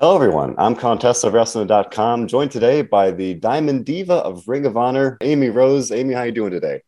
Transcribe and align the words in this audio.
Hello, 0.00 0.14
everyone. 0.14 0.54
I'm 0.58 0.76
Contessa 0.76 1.26
of 1.26 1.32
Wrestling.com, 1.32 2.28
joined 2.28 2.52
today 2.52 2.82
by 2.82 3.10
the 3.10 3.34
Diamond 3.34 3.84
Diva 3.84 4.14
of 4.14 4.46
Ring 4.46 4.64
of 4.64 4.76
Honor, 4.76 5.18
Amy 5.20 5.48
Rose. 5.48 5.90
Amy, 5.90 6.14
how 6.14 6.20
are 6.20 6.26
you 6.26 6.30
doing 6.30 6.52
today? 6.52 6.82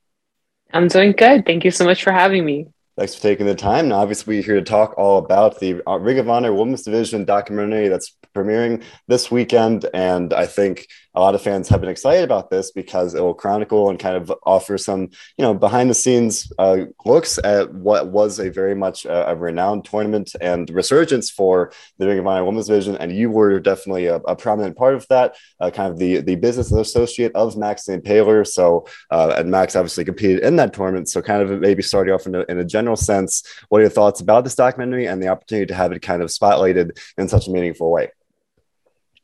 I'm 0.73 0.87
doing 0.87 1.11
good. 1.11 1.45
Thank 1.45 1.65
you 1.65 1.73
so 1.73 1.85
much 1.85 2.05
for 2.05 2.13
having 2.13 2.45
me. 2.45 2.69
Thanks 2.97 3.17
for 3.17 3.23
taking 3.23 3.47
the 3.47 3.57
time. 3.57 3.89
Now, 3.89 3.97
obviously, 3.97 4.37
we're 4.37 4.45
here 4.45 4.55
to 4.55 4.63
talk 4.63 4.95
all 4.97 5.19
about 5.19 5.59
the 5.59 5.83
uh, 5.89 5.99
Ring 5.99 6.21
of 6.21 6.31
Honor 6.31 6.55
Women's 6.55 6.83
Division 6.83 7.25
documentary 7.25 7.89
that's 7.89 8.17
premiering 8.33 8.85
this 9.09 9.29
weekend. 9.29 9.87
And 9.93 10.33
I 10.33 10.47
think 10.47 10.87
a 11.15 11.21
lot 11.21 11.35
of 11.35 11.43
fans 11.43 11.69
have 11.69 11.81
been 11.81 11.91
excited 11.91 12.23
about 12.23 12.51
this 12.51 12.71
because 12.71 13.15
it 13.15 13.21
will 13.21 13.35
chronicle 13.35 13.91
and 13.91 13.99
kind 13.99 14.17
of 14.17 14.33
offer 14.45 14.79
some, 14.79 15.09
you 15.37 15.43
know, 15.43 15.55
behind 15.55 15.91
the 15.91 15.95
scenes 15.95 16.53
uh, 16.59 16.85
looks 17.05 17.39
at 17.43 17.73
what 17.75 18.09
was 18.09 18.39
a 18.39 18.51
very 18.51 18.75
much 18.75 19.05
a, 19.05 19.31
a, 19.31 19.35
renowned 19.35 19.85
tournament 19.85 20.33
and 20.41 20.71
resurgence 20.71 21.31
for 21.31 21.73
the 21.99 22.07
Ring 22.07 22.19
of 22.19 22.27
Honor 22.27 22.45
Women's 22.45 22.69
Division. 22.69 22.97
And 22.97 23.13
you 23.13 23.31
were 23.31 23.59
definitely 23.59 24.07
a, 24.07 24.17
a 24.17 24.37
prominent 24.37 24.77
part 24.77 24.95
of 24.95 25.07
that, 25.09 25.37
uh, 25.59 25.71
kind 25.71 25.93
of 25.93 25.99
the, 25.99 26.21
the 26.21 26.37
business 26.37 26.71
associate 26.71 27.33
of 27.35 27.57
Max 27.57 27.87
Impaler. 27.87 28.47
So, 28.47 28.87
uh, 29.11 29.35
and 29.37 29.51
Max 29.51 29.75
obviously 29.75 30.05
competed 30.05 30.45
in 30.45 30.57
that 30.57 30.73
tournament. 30.73 31.09
So, 31.09 31.23
kind 31.23 31.43
of 31.43 31.61
maybe 31.61 31.83
starting 31.83 32.15
off 32.15 32.27
in 32.27 32.35
a, 32.35 32.45
in 32.49 32.59
a 32.59 32.65
general 32.65 32.97
sense, 32.97 33.43
what 33.69 33.79
are 33.79 33.83
your 33.83 33.91
thoughts 33.91 34.21
about 34.21 34.45
this 34.45 34.55
documentary 34.55 35.07
and 35.07 35.23
the 35.23 35.29
opportunity 35.29 35.67
to 35.67 35.75
have 35.75 35.93
it 35.93 36.03
kind 36.03 36.23
of 36.23 36.29
spotlighted 36.29 36.99
in 37.19 37.29
such 37.29 37.49
a 37.49 37.51
meaningful 37.51 37.91
way? 37.91 38.11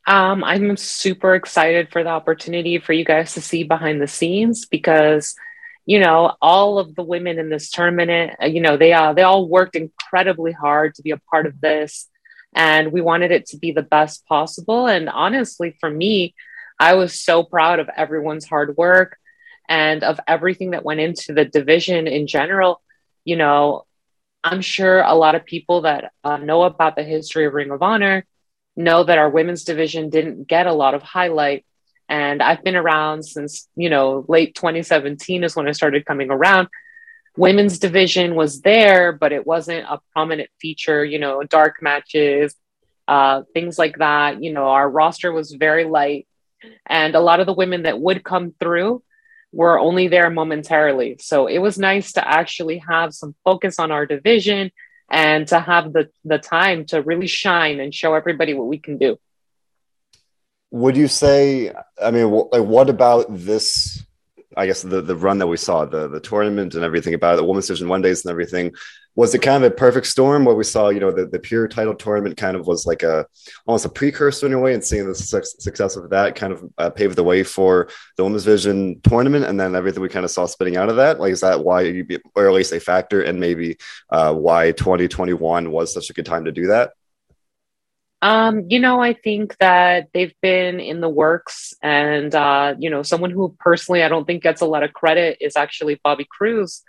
Um, 0.07 0.41
I'm 0.45 0.77
super 0.77 1.35
excited 1.35 1.89
for 1.91 2.01
the 2.01 2.09
opportunity 2.09 2.79
for 2.79 2.93
you 2.93 3.03
guys 3.03 3.33
to 3.33 3.41
see 3.41 3.63
behind 3.63 4.01
the 4.01 4.07
scenes 4.07 4.65
because, 4.65 5.35
you 5.85 5.99
know, 5.99 6.33
all 6.41 6.79
of 6.79 6.95
the 6.95 7.03
women 7.03 7.39
in 7.39 7.49
this 7.49 7.69
tournament, 7.69 8.31
uh, 8.41 8.45
you 8.45 8.61
know, 8.61 8.77
they 8.77 8.93
uh, 8.93 9.11
they 9.11 9.23
all 9.23 9.49
worked 9.49 9.75
incredibly 9.75 10.53
hard 10.53 10.95
to 10.95 11.01
be 11.01 11.11
a 11.11 11.17
part 11.17 11.45
of 11.45 11.59
this, 11.59 12.07
and 12.55 12.93
we 12.93 13.01
wanted 13.01 13.31
it 13.31 13.47
to 13.47 13.57
be 13.57 13.73
the 13.73 13.83
best 13.83 14.25
possible. 14.27 14.87
And 14.87 15.09
honestly, 15.09 15.75
for 15.81 15.89
me, 15.89 16.33
I 16.79 16.93
was 16.93 17.19
so 17.19 17.43
proud 17.43 17.79
of 17.79 17.89
everyone's 17.93 18.45
hard 18.45 18.77
work 18.77 19.17
and 19.67 20.05
of 20.05 20.21
everything 20.25 20.71
that 20.71 20.85
went 20.85 21.01
into 21.01 21.33
the 21.33 21.43
division 21.43 22.07
in 22.07 22.27
general. 22.27 22.81
You 23.25 23.35
know, 23.35 23.85
I'm 24.41 24.61
sure 24.61 25.01
a 25.01 25.15
lot 25.15 25.35
of 25.35 25.43
people 25.43 25.81
that 25.81 26.13
uh, 26.23 26.37
know 26.37 26.63
about 26.63 26.95
the 26.95 27.03
history 27.03 27.45
of 27.45 27.53
Ring 27.53 27.71
of 27.71 27.81
Honor 27.81 28.25
know 28.77 29.03
that 29.03 29.17
our 29.17 29.29
women's 29.29 29.63
division 29.63 30.09
didn't 30.09 30.47
get 30.47 30.67
a 30.67 30.73
lot 30.73 30.93
of 30.93 31.01
highlight. 31.01 31.65
And 32.07 32.41
I've 32.41 32.63
been 32.63 32.75
around 32.75 33.23
since, 33.23 33.67
you 33.75 33.89
know, 33.89 34.23
late 34.27 34.55
2017 34.55 35.43
is 35.43 35.55
when 35.55 35.67
I 35.67 35.71
started 35.71 36.05
coming 36.05 36.31
around. 36.31 36.69
Women's 37.35 37.79
division 37.79 38.35
was 38.35 38.61
there, 38.61 39.11
but 39.11 39.33
it 39.33 39.45
wasn't 39.45 39.85
a 39.89 39.99
prominent 40.13 40.49
feature, 40.61 41.03
you 41.03 41.19
know, 41.19 41.43
dark 41.43 41.81
matches, 41.81 42.55
uh, 43.07 43.43
things 43.53 43.77
like 43.77 43.97
that. 43.97 44.41
You 44.41 44.53
know, 44.53 44.67
our 44.67 44.89
roster 44.89 45.31
was 45.31 45.51
very 45.51 45.83
light. 45.83 46.27
And 46.85 47.13
a 47.15 47.19
lot 47.19 47.39
of 47.39 47.45
the 47.45 47.53
women 47.53 47.83
that 47.83 47.99
would 47.99 48.23
come 48.23 48.53
through 48.59 49.03
were 49.51 49.79
only 49.79 50.07
there 50.07 50.29
momentarily. 50.29 51.17
So 51.19 51.47
it 51.47 51.59
was 51.59 51.77
nice 51.77 52.13
to 52.13 52.27
actually 52.27 52.79
have 52.87 53.13
some 53.13 53.35
focus 53.43 53.79
on 53.79 53.91
our 53.91 54.05
division 54.05 54.71
and 55.09 55.47
to 55.47 55.59
have 55.59 55.93
the 55.93 56.09
the 56.25 56.37
time 56.37 56.85
to 56.85 57.01
really 57.01 57.27
shine 57.27 57.79
and 57.79 57.93
show 57.93 58.13
everybody 58.13 58.53
what 58.53 58.67
we 58.67 58.77
can 58.77 58.97
do. 58.97 59.17
Would 60.71 60.97
you 60.97 61.07
say 61.07 61.71
i 62.01 62.11
mean 62.11 62.29
like 62.51 62.63
what 62.63 62.89
about 62.89 63.25
this 63.29 64.03
i 64.57 64.65
guess 64.65 64.81
the 64.81 65.01
the 65.01 65.15
run 65.15 65.37
that 65.37 65.47
we 65.47 65.57
saw 65.57 65.85
the 65.85 66.07
the 66.07 66.19
tournament 66.19 66.75
and 66.75 66.83
everything 66.83 67.13
about 67.13 67.35
it, 67.35 67.37
the 67.37 67.43
women's 67.43 67.67
division 67.67 67.87
one 67.87 68.01
days 68.01 68.25
and 68.25 68.31
everything 68.31 68.73
was 69.17 69.33
it 69.33 69.41
kind 69.41 69.63
of 69.63 69.71
a 69.71 69.75
perfect 69.75 70.05
storm 70.05 70.45
where 70.45 70.55
we 70.55 70.63
saw 70.63 70.89
you 70.89 70.99
know 70.99 71.11
the, 71.11 71.25
the 71.25 71.39
pure 71.39 71.67
title 71.67 71.95
tournament 71.95 72.37
kind 72.37 72.55
of 72.55 72.67
was 72.67 72.85
like 72.85 73.01
a 73.01 73.25
almost 73.65 73.83
a 73.83 73.89
precursor 73.89 74.45
in 74.45 74.53
a 74.53 74.59
way 74.59 74.75
and 74.75 74.85
seeing 74.85 75.07
the 75.07 75.15
su- 75.15 75.41
success 75.59 75.95
of 75.95 76.11
that 76.11 76.35
kind 76.35 76.53
of 76.53 76.63
uh, 76.77 76.89
paved 76.89 77.15
the 77.15 77.23
way 77.23 77.43
for 77.43 77.89
the 78.15 78.23
women's 78.23 78.45
division 78.45 79.01
tournament 79.01 79.43
and 79.43 79.59
then 79.59 79.75
everything 79.75 80.03
we 80.03 80.07
kind 80.07 80.23
of 80.23 80.29
saw 80.31 80.45
spinning 80.45 80.77
out 80.77 80.87
of 80.87 80.97
that? 80.97 81.19
Like 81.19 81.31
is 81.31 81.41
that 81.41 81.65
why 81.65 81.81
you 81.81 82.03
be, 82.03 82.19
or 82.35 82.47
at 82.47 82.53
least 82.53 82.71
a 82.71 82.79
factor 82.79 83.23
and 83.23 83.39
maybe 83.39 83.77
uh, 84.11 84.33
why 84.33 84.71
2021 84.71 85.71
was 85.71 85.91
such 85.91 86.11
a 86.11 86.13
good 86.13 86.27
time 86.27 86.45
to 86.45 86.51
do 86.51 86.67
that 86.67 86.91
um, 88.21 88.65
you 88.69 88.79
know, 88.79 88.99
I 89.01 89.13
think 89.13 89.57
that 89.59 90.09
they've 90.13 90.33
been 90.41 90.79
in 90.79 91.01
the 91.01 91.09
works, 91.09 91.73
and 91.83 92.33
uh, 92.33 92.75
you 92.79 92.89
know, 92.89 93.03
someone 93.03 93.29
who 93.31 93.55
personally 93.59 94.03
I 94.03 94.09
don't 94.09 94.25
think 94.25 94.43
gets 94.43 94.61
a 94.61 94.65
lot 94.65 94.83
of 94.83 94.93
credit 94.93 95.37
is 95.41 95.55
actually 95.55 95.99
Bobby 96.03 96.25
Cruise. 96.29 96.83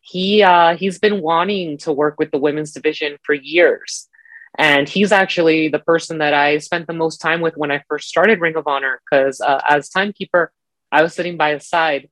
he 0.00 0.42
uh, 0.42 0.76
he's 0.76 0.98
been 0.98 1.22
wanting 1.22 1.78
to 1.78 1.92
work 1.92 2.16
with 2.18 2.30
the 2.30 2.38
women's 2.38 2.72
division 2.72 3.16
for 3.22 3.34
years. 3.34 4.08
And 4.56 4.88
he's 4.88 5.10
actually 5.12 5.68
the 5.68 5.80
person 5.80 6.18
that 6.18 6.34
i 6.34 6.58
spent 6.58 6.86
the 6.86 6.92
most 6.92 7.18
time 7.18 7.40
with 7.40 7.56
when 7.56 7.72
i 7.72 7.82
first 7.88 8.08
started 8.08 8.40
ring 8.40 8.56
of 8.56 8.66
honor 8.68 9.00
because 9.04 9.40
uh, 9.40 9.60
as 9.68 9.88
timekeeper 9.88 10.52
i 10.92 11.02
was 11.02 11.14
sitting 11.14 11.36
by 11.36 11.54
his 11.54 11.68
side. 11.68 12.08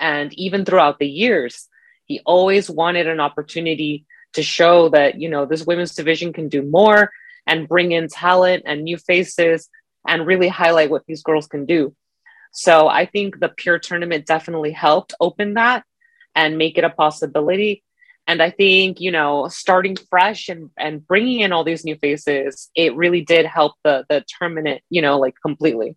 And 0.00 0.32
even 0.34 0.64
throughout 0.64 0.98
the 0.98 1.08
years 1.08 1.68
he 2.06 2.20
always 2.24 2.70
wanted 2.70 3.06
an 3.06 3.20
opportunity 3.20 4.06
to 4.34 4.42
show 4.42 4.88
that 4.90 5.20
you 5.20 5.28
know 5.28 5.46
this 5.46 5.66
women's 5.66 5.94
division 5.94 6.32
can 6.32 6.48
do 6.48 6.62
more 6.62 7.12
and 7.48 7.66
bring 7.66 7.90
in 7.90 8.06
talent 8.06 8.62
and 8.66 8.84
new 8.84 8.96
faces 8.96 9.68
and 10.06 10.26
really 10.26 10.48
highlight 10.48 10.90
what 10.90 11.02
these 11.08 11.22
girls 11.24 11.48
can 11.48 11.66
do 11.66 11.94
so 12.52 12.86
i 12.86 13.04
think 13.04 13.40
the 13.40 13.48
pure 13.48 13.78
tournament 13.78 14.24
definitely 14.26 14.70
helped 14.70 15.14
open 15.20 15.54
that 15.54 15.84
and 16.38 16.56
make 16.56 16.78
it 16.78 16.84
a 16.84 16.90
possibility. 16.90 17.82
And 18.28 18.40
I 18.40 18.50
think, 18.50 19.00
you 19.00 19.10
know, 19.10 19.48
starting 19.48 19.96
fresh 19.96 20.48
and, 20.48 20.70
and 20.78 21.04
bringing 21.04 21.40
in 21.40 21.52
all 21.52 21.64
these 21.64 21.84
new 21.84 21.96
faces, 21.96 22.70
it 22.76 22.94
really 22.94 23.22
did 23.22 23.44
help 23.44 23.72
the, 23.82 24.04
the 24.08 24.24
tournament, 24.38 24.82
you 24.88 25.02
know, 25.02 25.18
like 25.18 25.34
completely. 25.44 25.96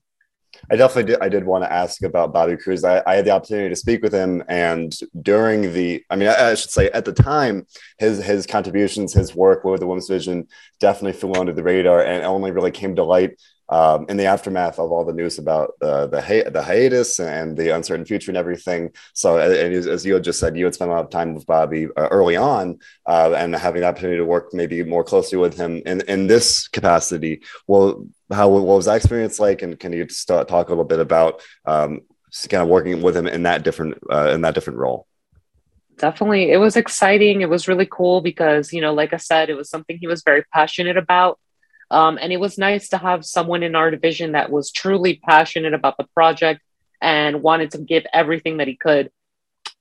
I 0.70 0.76
definitely 0.76 1.14
did. 1.14 1.22
I 1.22 1.30
did 1.30 1.46
want 1.46 1.64
to 1.64 1.72
ask 1.72 2.04
about 2.04 2.34
Bobby 2.34 2.58
Cruise. 2.58 2.84
I, 2.84 3.02
I, 3.06 3.16
had 3.16 3.26
the 3.26 3.32
opportunity 3.32 3.70
to 3.70 3.76
speak 3.76 4.02
with 4.02 4.14
him, 4.14 4.44
and 4.48 4.94
during 5.22 5.74
the, 5.74 6.04
I 6.10 6.16
mean, 6.16 6.30
I, 6.30 6.52
I, 6.52 6.56
should 6.56 6.72
say 6.72 6.90
at 6.92 7.06
the 7.06 7.14
time, 7.14 7.66
his 7.98 8.24
his 8.24 8.46
contributions, 8.46 9.14
his 9.14 9.36
work 9.36 9.64
with 9.64 9.80
the 9.80 9.88
women's 9.88 10.08
division 10.08 10.48
definitely 10.80 11.20
flew 11.20 11.34
under 11.34 11.54
the 11.54 11.64
radar, 11.64 12.04
and 12.04 12.24
only 12.24 12.52
really 12.52 12.72
came 12.72 12.96
to 12.96 13.04
light 13.04 13.40
um, 13.72 14.06
in 14.10 14.18
the 14.18 14.26
aftermath 14.26 14.78
of 14.78 14.92
all 14.92 15.06
the 15.06 15.14
news 15.14 15.40
about 15.40 15.72
uh, 15.82 16.06
the 16.08 16.22
hi- 16.22 16.50
the 16.50 16.62
hiatus 16.62 17.20
and 17.20 17.58
the 17.58 17.70
uncertain 17.70 18.06
future 18.06 18.30
and 18.30 18.38
everything. 18.38 18.92
So, 19.14 19.38
and 19.38 19.74
as 19.74 20.06
you 20.06 20.14
had 20.14 20.24
just 20.24 20.40
said, 20.40 20.58
you 20.58 20.66
had 20.66 20.76
spent 20.76 20.92
a 20.92 20.94
lot 20.94 21.06
of 21.06 21.10
time 21.10 21.34
with 21.34 21.46
Bobby 21.46 21.88
uh, 21.98 22.08
early 22.12 22.36
on, 22.36 22.80
uh, 23.06 23.34
and 23.36 23.56
having 23.56 23.82
the 23.82 23.88
opportunity 23.88 24.18
to 24.18 24.26
work 24.26 24.54
maybe 24.54 24.84
more 24.84 25.04
closely 25.04 25.38
with 25.38 25.58
him 25.58 25.82
in 25.86 26.02
in 26.02 26.28
this 26.28 26.68
capacity. 26.68 27.42
Well, 27.66 28.06
how 28.32 28.50
what 28.50 28.64
was 28.64 28.86
that 28.86 28.98
experience 28.98 29.40
like? 29.40 29.62
And 29.62 29.80
can 29.80 29.94
you 29.94 30.08
start 30.10 30.50
talk 30.50 30.68
a 30.68 30.72
little 30.72 30.84
bit 30.84 31.00
about 31.00 31.42
um, 31.66 32.02
kind 32.50 32.64
of 32.64 32.68
working 32.68 33.02
with 33.02 33.16
him 33.16 33.28
in 33.28 33.44
that 33.44 33.64
different 33.64 33.98
uh, 34.12 34.32
in 34.34 34.42
that 34.42 34.54
different 34.54 34.80
role? 34.80 35.08
Definitely, 35.98 36.52
it 36.52 36.58
was 36.58 36.76
exciting. 36.76 37.40
It 37.42 37.50
was 37.50 37.70
really 37.70 37.88
cool 37.90 38.20
because 38.20 38.74
you 38.74 38.82
know, 38.82 38.94
like 38.94 39.14
I 39.14 39.18
said, 39.18 39.50
it 39.50 39.56
was 39.56 39.70
something 39.70 39.98
he 39.98 40.08
was 40.08 40.24
very 40.24 40.44
passionate 40.54 40.98
about 40.98 41.40
um, 41.92 42.18
and 42.20 42.32
it 42.32 42.40
was 42.40 42.58
nice 42.58 42.90
to 42.90 42.98
have 42.98 43.26
someone 43.26 43.64
in 43.64 43.76
our 43.76 43.92
division 43.92 44.32
that 44.32 44.50
was 44.50 44.72
truly 44.72 45.20
passionate 45.24 45.74
about 45.74 45.98
the 45.98 46.08
project 46.14 46.62
and 47.02 47.44
wanted 47.44 47.72
to 47.72 47.80
give 47.80 48.06
everything 48.14 48.58
that 48.58 48.68
he 48.68 48.76
could. 48.76 49.12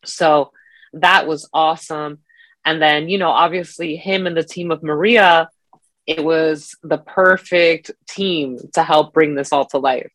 So 0.04 0.52
that 0.94 1.26
was 1.28 1.48
awesome. 1.52 2.18
And 2.64 2.82
then, 2.82 3.08
you 3.08 3.16
know, 3.16 3.30
obviously, 3.30 3.96
him 3.96 4.26
and 4.26 4.36
the 4.36 4.42
team 4.42 4.70
of 4.70 4.82
Maria, 4.82 5.48
it 6.06 6.22
was 6.22 6.76
the 6.82 6.98
perfect 6.98 7.92
team 8.08 8.58
to 8.74 8.82
help 8.82 9.14
bring 9.14 9.36
this 9.36 9.52
all 9.52 9.66
to 9.66 9.78
life 9.78 10.10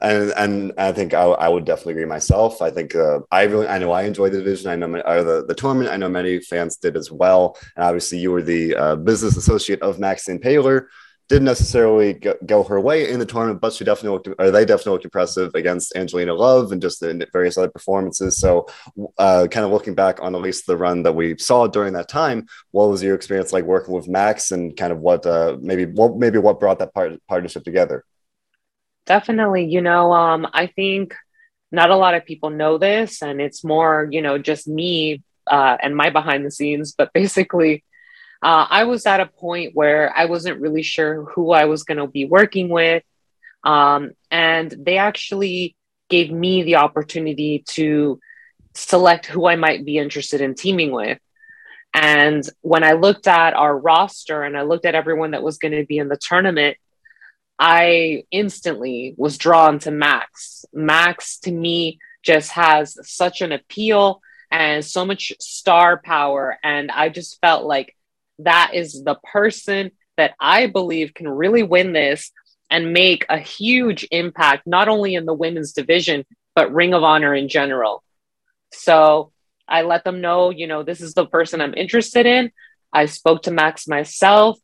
and 0.00 0.32
and 0.36 0.72
I 0.78 0.92
think 0.92 1.14
I, 1.14 1.22
I, 1.22 1.48
would 1.48 1.64
definitely 1.64 1.94
agree 1.94 2.04
myself. 2.04 2.62
I 2.62 2.70
think 2.70 2.94
uh, 2.94 3.20
I 3.30 3.44
really 3.44 3.66
I 3.66 3.78
know 3.78 3.90
I 3.90 4.02
enjoyed 4.02 4.32
the 4.32 4.38
division. 4.38 4.70
I 4.70 4.76
know 4.76 4.92
the 4.92 5.44
the 5.46 5.54
tournament. 5.54 5.90
I 5.90 5.96
know 5.96 6.08
many 6.08 6.40
fans 6.40 6.76
did 6.76 6.96
as 6.96 7.10
well. 7.10 7.56
And 7.74 7.84
obviously, 7.84 8.18
you 8.18 8.30
were 8.30 8.42
the 8.42 8.76
uh, 8.76 8.96
business 8.96 9.36
associate 9.36 9.82
of 9.82 9.98
Max 9.98 10.28
Impaler. 10.28 10.86
Didn't 11.28 11.44
necessarily 11.44 12.14
go, 12.14 12.34
go, 12.46 12.62
her 12.64 12.80
way 12.80 13.10
in 13.10 13.18
the 13.18 13.26
tournament, 13.26 13.60
but 13.60 13.74
she 13.74 13.84
definitely 13.84 14.12
looked, 14.16 14.40
or 14.40 14.50
they 14.50 14.64
definitely 14.64 14.92
looked 14.92 15.04
impressive 15.04 15.54
against 15.54 15.94
Angelina 15.94 16.32
Love 16.32 16.72
and 16.72 16.80
just 16.80 17.00
the 17.00 17.28
various 17.34 17.58
other 17.58 17.68
performances. 17.68 18.38
So, 18.38 18.66
uh, 19.18 19.46
kind 19.50 19.66
of 19.66 19.70
looking 19.70 19.94
back 19.94 20.22
on 20.22 20.34
at 20.34 20.40
least 20.40 20.66
the 20.66 20.78
run 20.78 21.02
that 21.02 21.14
we 21.14 21.36
saw 21.36 21.66
during 21.66 21.92
that 21.94 22.08
time, 22.08 22.46
what 22.70 22.88
was 22.88 23.02
your 23.02 23.14
experience 23.14 23.52
like 23.52 23.64
working 23.64 23.92
with 23.92 24.08
Max, 24.08 24.52
and 24.52 24.74
kind 24.74 24.90
of 24.90 25.00
what 25.00 25.26
uh, 25.26 25.58
maybe 25.60 25.84
what 25.84 26.16
maybe 26.16 26.38
what 26.38 26.60
brought 26.60 26.78
that 26.78 26.94
part, 26.94 27.12
partnership 27.26 27.62
together? 27.62 28.04
Definitely. 29.08 29.64
You 29.64 29.80
know, 29.80 30.12
um, 30.12 30.46
I 30.52 30.66
think 30.66 31.14
not 31.72 31.88
a 31.88 31.96
lot 31.96 32.14
of 32.14 32.26
people 32.26 32.50
know 32.50 32.76
this, 32.76 33.22
and 33.22 33.40
it's 33.40 33.64
more, 33.64 34.06
you 34.10 34.20
know, 34.20 34.36
just 34.36 34.68
me 34.68 35.22
uh, 35.46 35.78
and 35.82 35.96
my 35.96 36.10
behind 36.10 36.44
the 36.44 36.50
scenes. 36.50 36.92
But 36.92 37.12
basically, 37.14 37.84
uh, 38.42 38.66
I 38.68 38.84
was 38.84 39.06
at 39.06 39.20
a 39.20 39.26
point 39.26 39.74
where 39.74 40.12
I 40.14 40.26
wasn't 40.26 40.60
really 40.60 40.82
sure 40.82 41.24
who 41.24 41.52
I 41.52 41.64
was 41.64 41.84
going 41.84 41.96
to 41.96 42.06
be 42.06 42.26
working 42.26 42.68
with. 42.68 43.02
Um, 43.64 44.12
and 44.30 44.72
they 44.78 44.98
actually 44.98 45.74
gave 46.10 46.30
me 46.30 46.62
the 46.62 46.76
opportunity 46.76 47.64
to 47.68 48.20
select 48.74 49.24
who 49.24 49.48
I 49.48 49.56
might 49.56 49.86
be 49.86 49.96
interested 49.96 50.42
in 50.42 50.54
teaming 50.54 50.92
with. 50.92 51.18
And 51.94 52.46
when 52.60 52.84
I 52.84 52.92
looked 52.92 53.26
at 53.26 53.54
our 53.54 53.76
roster 53.76 54.42
and 54.42 54.56
I 54.56 54.62
looked 54.62 54.84
at 54.84 54.94
everyone 54.94 55.30
that 55.30 55.42
was 55.42 55.56
going 55.56 55.72
to 55.72 55.86
be 55.86 55.96
in 55.96 56.08
the 56.08 56.18
tournament, 56.18 56.76
I 57.58 58.24
instantly 58.30 59.14
was 59.16 59.38
drawn 59.38 59.78
to 59.80 59.90
Max. 59.90 60.64
Max 60.72 61.38
to 61.40 61.50
me 61.50 61.98
just 62.22 62.52
has 62.52 62.96
such 63.02 63.40
an 63.40 63.52
appeal 63.52 64.20
and 64.50 64.84
so 64.84 65.04
much 65.04 65.32
star 65.40 66.00
power. 66.02 66.58
And 66.62 66.90
I 66.90 67.08
just 67.08 67.40
felt 67.40 67.64
like 67.64 67.96
that 68.40 68.72
is 68.74 69.02
the 69.02 69.16
person 69.24 69.90
that 70.16 70.34
I 70.40 70.66
believe 70.66 71.14
can 71.14 71.28
really 71.28 71.62
win 71.62 71.92
this 71.92 72.30
and 72.70 72.92
make 72.92 73.24
a 73.28 73.38
huge 73.38 74.06
impact, 74.10 74.66
not 74.66 74.88
only 74.88 75.14
in 75.14 75.26
the 75.26 75.34
women's 75.34 75.72
division, 75.72 76.24
but 76.54 76.72
Ring 76.72 76.94
of 76.94 77.02
Honor 77.02 77.34
in 77.34 77.48
general. 77.48 78.02
So 78.72 79.32
I 79.66 79.82
let 79.82 80.04
them 80.04 80.20
know, 80.20 80.50
you 80.50 80.66
know, 80.66 80.82
this 80.82 81.00
is 81.00 81.14
the 81.14 81.26
person 81.26 81.60
I'm 81.60 81.74
interested 81.74 82.26
in. 82.26 82.52
I 82.92 83.06
spoke 83.06 83.42
to 83.42 83.50
Max 83.50 83.86
myself 83.86 84.58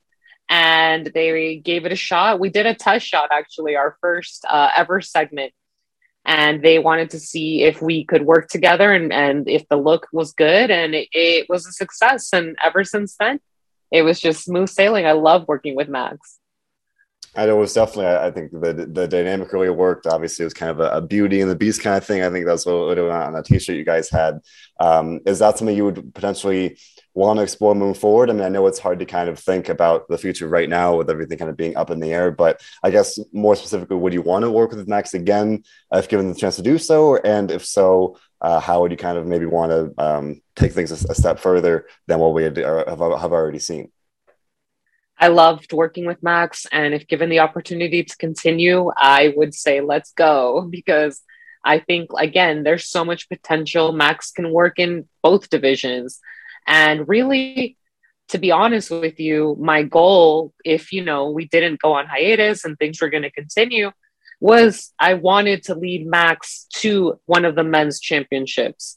and 0.48 1.10
they 1.14 1.56
gave 1.56 1.86
it 1.86 1.92
a 1.92 1.96
shot. 1.96 2.40
We 2.40 2.50
did 2.50 2.66
a 2.66 2.74
test 2.74 3.06
shot, 3.06 3.30
actually, 3.32 3.76
our 3.76 3.96
first 4.00 4.44
uh, 4.48 4.70
ever 4.76 5.00
segment. 5.00 5.52
And 6.26 6.62
they 6.62 6.78
wanted 6.78 7.10
to 7.10 7.20
see 7.20 7.64
if 7.64 7.82
we 7.82 8.04
could 8.04 8.22
work 8.22 8.48
together 8.48 8.92
and, 8.92 9.12
and 9.12 9.46
if 9.48 9.68
the 9.68 9.76
look 9.76 10.06
was 10.12 10.32
good. 10.32 10.70
And 10.70 10.94
it, 10.94 11.08
it 11.12 11.48
was 11.48 11.66
a 11.66 11.72
success. 11.72 12.32
And 12.32 12.56
ever 12.64 12.82
since 12.84 13.16
then, 13.18 13.40
it 13.90 14.02
was 14.02 14.20
just 14.20 14.44
smooth 14.44 14.70
sailing. 14.70 15.06
I 15.06 15.12
love 15.12 15.46
working 15.46 15.76
with 15.76 15.88
Max. 15.88 16.38
Know 17.36 17.56
it 17.56 17.60
was 17.60 17.72
definitely. 17.72 18.06
I 18.06 18.30
think 18.30 18.52
the 18.52 18.88
the 18.90 19.08
dynamic 19.08 19.52
really 19.52 19.68
worked. 19.68 20.06
Obviously, 20.06 20.44
it 20.44 20.46
was 20.46 20.54
kind 20.54 20.70
of 20.70 20.78
a, 20.78 20.98
a 20.98 21.00
beauty 21.00 21.40
and 21.40 21.50
the 21.50 21.56
beast 21.56 21.82
kind 21.82 21.96
of 21.96 22.04
thing. 22.04 22.22
I 22.22 22.30
think 22.30 22.46
that's 22.46 22.64
what, 22.64 22.86
what 22.86 22.98
on 22.98 23.34
a 23.34 23.42
t-shirt 23.42 23.76
you 23.76 23.84
guys 23.84 24.08
had. 24.08 24.38
Um, 24.78 25.20
is 25.26 25.40
that 25.40 25.58
something 25.58 25.76
you 25.76 25.84
would 25.84 26.14
potentially 26.14 26.78
want 27.14 27.38
to 27.38 27.42
explore 27.42 27.74
moving 27.74 27.94
forward? 27.94 28.28
I 28.28 28.32
mean, 28.32 28.42
I 28.42 28.48
know 28.48 28.66
it's 28.66 28.78
hard 28.78 28.98
to 28.98 29.06
kind 29.06 29.28
of 29.28 29.38
think 29.38 29.68
about 29.68 30.08
the 30.08 30.18
future 30.18 30.48
right 30.48 30.68
now 30.68 30.96
with 30.96 31.08
everything 31.08 31.38
kind 31.38 31.50
of 31.50 31.56
being 31.56 31.76
up 31.76 31.90
in 31.90 32.00
the 32.00 32.12
air, 32.12 32.30
but 32.30 32.60
I 32.82 32.90
guess 32.90 33.18
more 33.32 33.56
specifically, 33.56 33.96
would 33.96 34.12
you 34.12 34.22
want 34.22 34.44
to 34.44 34.50
work 34.50 34.72
with 34.72 34.88
Max 34.88 35.14
again 35.14 35.62
if 35.92 36.08
given 36.08 36.28
the 36.28 36.34
chance 36.34 36.56
to 36.56 36.62
do 36.62 36.76
so? 36.78 37.16
And 37.16 37.50
if 37.50 37.64
so, 37.64 38.18
uh, 38.40 38.60
how 38.60 38.82
would 38.82 38.90
you 38.90 38.96
kind 38.96 39.16
of 39.16 39.26
maybe 39.26 39.46
want 39.46 39.70
to 39.70 40.04
um, 40.04 40.42
take 40.56 40.72
things 40.72 40.90
a, 40.90 41.10
a, 41.10 41.14
step 41.14 41.38
further 41.38 41.86
than 42.06 42.18
what 42.18 42.34
we 42.34 42.42
had, 42.42 42.56
have, 42.56 42.98
have 42.98 43.32
already 43.32 43.58
seen? 43.58 43.90
I 45.18 45.28
loved 45.28 45.72
working 45.72 46.06
with 46.06 46.22
Max. 46.22 46.66
And 46.70 46.92
if 46.92 47.06
given 47.06 47.30
the 47.30 47.38
opportunity 47.38 48.02
to 48.02 48.16
continue, 48.16 48.90
I 48.96 49.32
would 49.36 49.54
say 49.54 49.80
let's 49.80 50.12
go 50.12 50.68
because 50.70 51.22
I 51.64 51.78
think, 51.78 52.10
again, 52.18 52.62
there's 52.62 52.86
so 52.86 53.04
much 53.04 53.28
potential. 53.28 53.92
Max 53.92 54.30
can 54.30 54.52
work 54.52 54.78
in 54.78 55.08
both 55.22 55.48
divisions. 55.48 56.20
And 56.66 57.08
really, 57.08 57.76
to 58.28 58.38
be 58.38 58.50
honest 58.50 58.90
with 58.90 59.20
you, 59.20 59.56
my 59.60 59.82
goal, 59.82 60.52
if 60.64 60.92
you 60.92 61.04
know, 61.04 61.30
we 61.30 61.46
didn't 61.46 61.80
go 61.80 61.92
on 61.92 62.06
hiatus 62.06 62.64
and 62.64 62.78
things 62.78 63.00
were 63.00 63.10
going 63.10 63.22
to 63.22 63.30
continue, 63.30 63.90
was 64.40 64.92
I 64.98 65.14
wanted 65.14 65.64
to 65.64 65.74
lead 65.74 66.06
Max 66.06 66.66
to 66.76 67.20
one 67.26 67.44
of 67.44 67.54
the 67.54 67.64
men's 67.64 68.00
championships. 68.00 68.96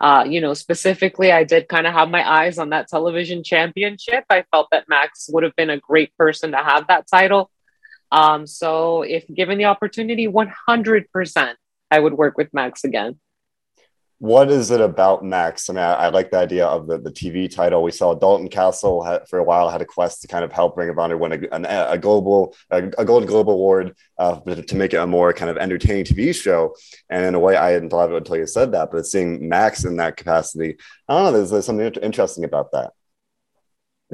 Uh, 0.00 0.24
you 0.28 0.40
know, 0.40 0.54
specifically, 0.54 1.32
I 1.32 1.42
did 1.42 1.68
kind 1.68 1.86
of 1.86 1.92
have 1.92 2.08
my 2.08 2.28
eyes 2.28 2.58
on 2.58 2.70
that 2.70 2.88
television 2.88 3.42
championship. 3.42 4.24
I 4.30 4.44
felt 4.52 4.68
that 4.70 4.88
Max 4.88 5.28
would 5.32 5.42
have 5.42 5.56
been 5.56 5.70
a 5.70 5.78
great 5.78 6.16
person 6.16 6.52
to 6.52 6.58
have 6.58 6.86
that 6.86 7.06
title. 7.08 7.50
Um, 8.12 8.46
so, 8.46 9.02
if 9.02 9.26
given 9.26 9.58
the 9.58 9.64
opportunity, 9.64 10.28
100%, 10.28 11.54
I 11.90 11.98
would 11.98 12.14
work 12.14 12.38
with 12.38 12.54
Max 12.54 12.84
again 12.84 13.18
what 14.20 14.50
is 14.50 14.72
it 14.72 14.80
about 14.80 15.24
Max? 15.24 15.70
I 15.70 15.72
mean, 15.72 15.84
I, 15.84 15.92
I, 15.94 16.08
like 16.08 16.32
the 16.32 16.38
idea 16.38 16.66
of 16.66 16.88
the, 16.88 16.98
the 16.98 17.10
TV 17.10 17.48
title. 17.48 17.84
We 17.84 17.92
saw 17.92 18.14
Dalton 18.14 18.48
Castle 18.48 19.04
had, 19.04 19.28
for 19.28 19.38
a 19.38 19.44
while 19.44 19.70
had 19.70 19.80
a 19.80 19.84
quest 19.84 20.22
to 20.22 20.28
kind 20.28 20.44
of 20.44 20.50
help 20.50 20.76
Ring 20.76 20.88
of 20.88 20.98
Honor 20.98 21.16
win 21.16 21.32
a, 21.32 21.56
a, 21.56 21.92
a 21.92 21.98
global, 21.98 22.56
a, 22.70 22.78
a, 22.98 23.04
Golden 23.04 23.28
Globe 23.28 23.48
Award 23.48 23.94
uh, 24.18 24.40
to 24.40 24.76
make 24.76 24.92
it 24.92 24.96
a 24.96 25.06
more 25.06 25.32
kind 25.32 25.50
of 25.50 25.56
entertaining 25.56 26.04
TV 26.04 26.34
show. 26.34 26.74
And 27.08 27.24
in 27.24 27.36
a 27.36 27.38
way, 27.38 27.54
I 27.54 27.70
hadn't 27.70 27.90
thought 27.90 28.08
of 28.08 28.14
it 28.14 28.16
until 28.18 28.38
you 28.38 28.46
said 28.46 28.72
that. 28.72 28.90
But 28.90 29.06
seeing 29.06 29.48
Max 29.48 29.84
in 29.84 29.96
that 29.98 30.16
capacity, 30.16 30.76
I 31.08 31.14
don't 31.14 31.24
know. 31.24 31.32
There's, 31.38 31.50
there's 31.50 31.66
something 31.66 31.94
interesting 32.02 32.42
about 32.42 32.72
that. 32.72 32.90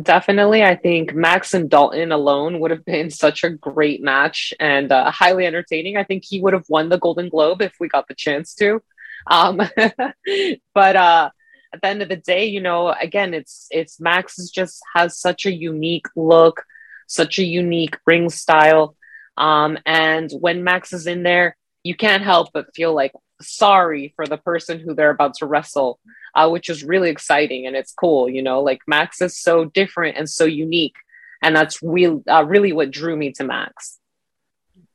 Definitely. 0.02 0.64
I 0.64 0.74
think 0.74 1.14
Max 1.14 1.54
and 1.54 1.70
Dalton 1.70 2.12
alone 2.12 2.58
would 2.60 2.72
have 2.72 2.84
been 2.84 3.10
such 3.10 3.44
a 3.44 3.50
great 3.50 4.02
match 4.02 4.52
and 4.60 4.90
uh, 4.92 5.10
highly 5.10 5.46
entertaining. 5.46 5.96
I 5.96 6.04
think 6.04 6.24
he 6.26 6.40
would 6.40 6.52
have 6.52 6.66
won 6.68 6.88
the 6.88 6.98
Golden 6.98 7.28
Globe 7.28 7.62
if 7.62 7.74
we 7.78 7.88
got 7.88 8.08
the 8.08 8.14
chance 8.14 8.54
to. 8.56 8.82
Um, 9.26 9.56
but 10.74 10.96
uh, 10.96 11.30
at 11.72 11.80
the 11.80 11.88
end 11.88 12.02
of 12.02 12.08
the 12.08 12.16
day, 12.16 12.46
you 12.46 12.60
know, 12.60 12.92
again, 12.92 13.34
it's 13.34 13.66
it's 13.70 14.00
Max 14.00 14.38
is 14.38 14.50
just 14.50 14.80
has 14.94 15.18
such 15.18 15.46
a 15.46 15.52
unique 15.52 16.06
look, 16.16 16.64
such 17.06 17.38
a 17.38 17.44
unique 17.44 17.96
ring 18.06 18.30
style. 18.30 18.96
Um, 19.36 19.78
and 19.84 20.30
when 20.32 20.64
Max 20.64 20.92
is 20.92 21.06
in 21.06 21.22
there, 21.22 21.56
you 21.82 21.96
can't 21.96 22.22
help 22.22 22.50
but 22.52 22.74
feel 22.74 22.94
like 22.94 23.12
sorry 23.40 24.12
for 24.14 24.26
the 24.26 24.38
person 24.38 24.78
who 24.78 24.94
they're 24.94 25.10
about 25.10 25.34
to 25.34 25.46
wrestle, 25.46 25.98
uh, 26.34 26.48
which 26.48 26.70
is 26.70 26.84
really 26.84 27.10
exciting 27.10 27.66
and 27.66 27.74
it's 27.74 27.92
cool. 27.92 28.28
You 28.28 28.42
know, 28.42 28.60
like 28.60 28.80
Max 28.86 29.20
is 29.20 29.38
so 29.38 29.64
different 29.64 30.16
and 30.16 30.30
so 30.30 30.44
unique, 30.44 30.96
and 31.42 31.56
that's 31.56 31.82
real, 31.82 32.22
uh, 32.28 32.44
really 32.44 32.72
what 32.72 32.90
drew 32.90 33.16
me 33.16 33.32
to 33.32 33.44
Max 33.44 33.98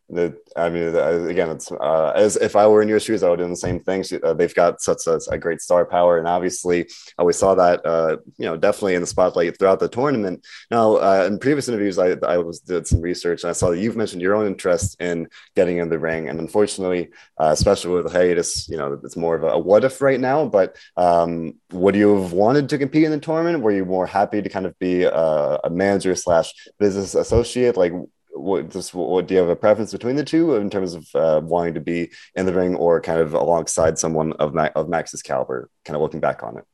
the, 0.10 0.38
I 0.56 0.70
mean, 0.70 0.96
again, 1.30 1.50
it's 1.50 1.72
uh, 1.72 2.14
as 2.16 2.36
if 2.36 2.56
I 2.56 2.68
were 2.68 2.82
in 2.82 2.90
your 2.90 3.00
shoes, 3.00 3.22
I 3.22 3.30
would 3.30 3.40
do 3.40 3.48
the 3.48 3.56
same 3.56 3.80
thing. 3.80 4.04
Uh, 4.24 4.34
they've 4.34 4.54
got 4.54 4.82
such 4.82 5.06
a, 5.08 5.20
a, 5.30 5.38
great 5.38 5.62
star 5.62 5.86
power, 5.86 6.18
and 6.18 6.28
obviously, 6.28 6.90
uh, 7.20 7.24
we 7.24 7.34
saw 7.34 7.54
that, 7.56 7.86
uh, 7.86 8.18
you 8.38 8.46
know, 8.46 8.58
definitely 8.58 8.96
in 8.96 9.02
the 9.02 9.08
spotlight 9.08 9.58
throughout 9.58 9.80
the 9.80 9.88
tournament. 9.88 10.46
Now, 10.72 10.96
uh, 10.96 11.26
in 11.28 11.38
previous 11.38 11.68
interviews, 11.68 12.00
I, 12.00 12.16
I 12.24 12.38
was 12.38 12.60
did 12.60 12.88
some 12.88 13.02
research, 13.02 13.44
and 13.44 13.50
I 13.50 13.54
saw 13.54 13.70
that 13.70 13.80
you've 13.80 13.98
mentioned 13.98 14.22
your 14.22 14.36
own 14.36 14.48
interest 14.48 15.00
in 15.00 15.28
getting 15.56 15.78
in 15.78 15.90
the 15.90 16.00
ring, 16.00 16.28
and 16.28 16.40
unfortunately, 16.40 17.10
uh, 17.40 17.52
especially 17.52 18.02
with 18.02 18.12
hiatus, 18.12 18.68
you 18.68 18.78
know, 18.78 19.00
it's 19.04 19.18
more 19.18 19.36
of 19.36 19.44
a, 19.44 19.48
a 19.48 19.60
what 19.60 19.84
if 19.84 20.02
right 20.02 20.20
now. 20.20 20.48
But 20.48 20.76
um, 20.98 21.54
would 21.72 21.96
you 21.96 22.20
have 22.20 22.34
wanted 22.34 22.70
to 22.70 22.78
compete 22.78 23.04
in 23.04 23.12
the 23.12 23.20
tournament? 23.20 23.64
Were 23.64 23.72
you 23.72 23.86
more 23.86 24.08
happy 24.08 24.42
to 24.42 24.50
kind 24.50 24.66
of 24.66 24.78
be 24.80 25.04
a, 25.04 25.60
a 25.64 25.70
manager 25.70 26.16
slash 26.16 26.54
business 26.80 27.14
associate? 27.14 27.78
Like, 27.78 27.94
what, 28.32 28.70
just, 28.70 28.94
what 28.94 29.28
do 29.28 29.34
you 29.34 29.40
have 29.40 29.50
a 29.50 29.56
preference 29.56 29.92
between 29.92 30.16
the 30.16 30.24
two 30.24 30.56
in 30.56 30.70
terms 30.70 30.94
of 30.94 31.08
uh, 31.16 31.42
wanting 31.44 31.74
to 31.74 31.82
be 31.82 32.12
in 32.36 32.46
the 32.46 32.54
ring 32.54 32.76
or 32.76 33.02
kind 33.02 33.20
of 33.20 33.34
alongside 33.34 33.98
someone 33.98 34.34
of 34.34 34.54
Ma- 34.54 34.70
of 34.76 34.90
Max's 34.90 35.22
caliber? 35.22 35.70
Kind 35.86 35.96
of 35.96 36.02
looking 36.02 36.20
back 36.20 36.44
on 36.44 36.58
it. 36.58 36.66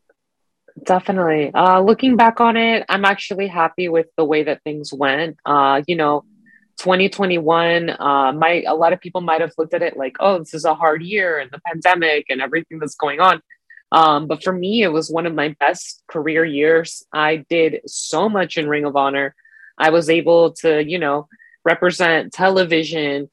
Definitely. 0.84 1.54
Uh, 1.54 1.82
looking 1.82 2.18
back 2.18 2.42
on 2.42 2.58
it, 2.58 2.86
I'm 2.90 3.06
actually 3.06 3.48
happy 3.48 3.88
with 3.88 4.08
the 4.18 4.26
way 4.26 4.44
that 4.44 4.62
things 4.64 4.94
went. 4.94 5.38
Uh, 5.46 5.82
you 5.88 5.96
know, 5.96 6.26
2021, 6.80 7.90
uh, 7.90 8.34
might 8.34 8.66
a 8.68 8.74
lot 8.74 8.92
of 8.92 9.00
people 9.00 9.22
might 9.22 9.42
have 9.42 9.54
looked 9.58 9.74
at 9.74 9.82
it 9.82 9.96
like, 9.96 10.18
oh, 10.20 10.40
this 10.40 10.54
is 10.54 10.66
a 10.66 10.76
hard 10.76 11.02
year 11.02 11.40
and 11.40 11.50
the 11.52 11.62
pandemic 11.66 12.26
and 12.30 12.42
everything 12.42 12.80
that's 12.80 12.96
going 12.96 13.22
on. 13.22 13.42
Um, 13.92 14.28
but 14.28 14.44
for 14.44 14.52
me, 14.52 14.84
it 14.84 14.90
was 14.90 15.10
one 15.10 15.26
of 15.26 15.34
my 15.34 15.56
best 15.60 16.04
career 16.08 16.44
years. 16.44 17.06
I 17.14 17.46
did 17.50 17.82
so 17.86 18.28
much 18.28 18.58
in 18.58 18.68
Ring 18.68 18.84
of 18.84 18.96
Honor. 18.98 19.36
I 19.78 19.92
was 19.92 20.10
able 20.10 20.52
to, 20.56 20.84
you 20.84 21.00
know, 21.00 21.30
represent 21.66 22.32
television, 22.32 23.30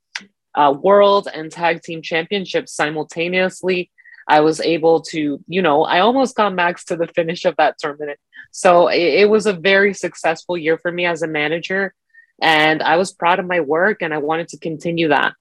uh, 0.54 0.74
world, 0.76 1.28
and 1.32 1.52
tag 1.52 1.82
team 1.82 2.02
championships 2.02 2.74
simultaneously. 2.74 3.90
I 4.26 4.40
was 4.40 4.60
able 4.60 5.02
to, 5.02 5.42
you 5.46 5.62
know, 5.62 5.84
I 5.84 6.00
almost 6.00 6.36
got 6.36 6.54
Max 6.54 6.84
to 6.86 6.96
the 6.96 7.06
finish 7.06 7.44
of 7.44 7.56
that 7.56 7.78
tournament. 7.78 8.18
So 8.50 8.88
it, 8.88 9.00
it 9.00 9.30
was 9.30 9.46
a 9.46 9.52
very 9.52 9.94
successful 9.94 10.56
year 10.56 10.78
for 10.78 10.90
me 10.90 11.06
as 11.06 11.22
a 11.22 11.28
manager. 11.28 11.94
And 12.40 12.82
I 12.82 12.96
was 12.96 13.12
proud 13.12 13.38
of 13.38 13.46
my 13.46 13.60
work 13.60 14.02
and 14.02 14.12
I 14.12 14.18
wanted 14.18 14.48
to 14.48 14.58
continue 14.58 15.08
that. 15.08 15.34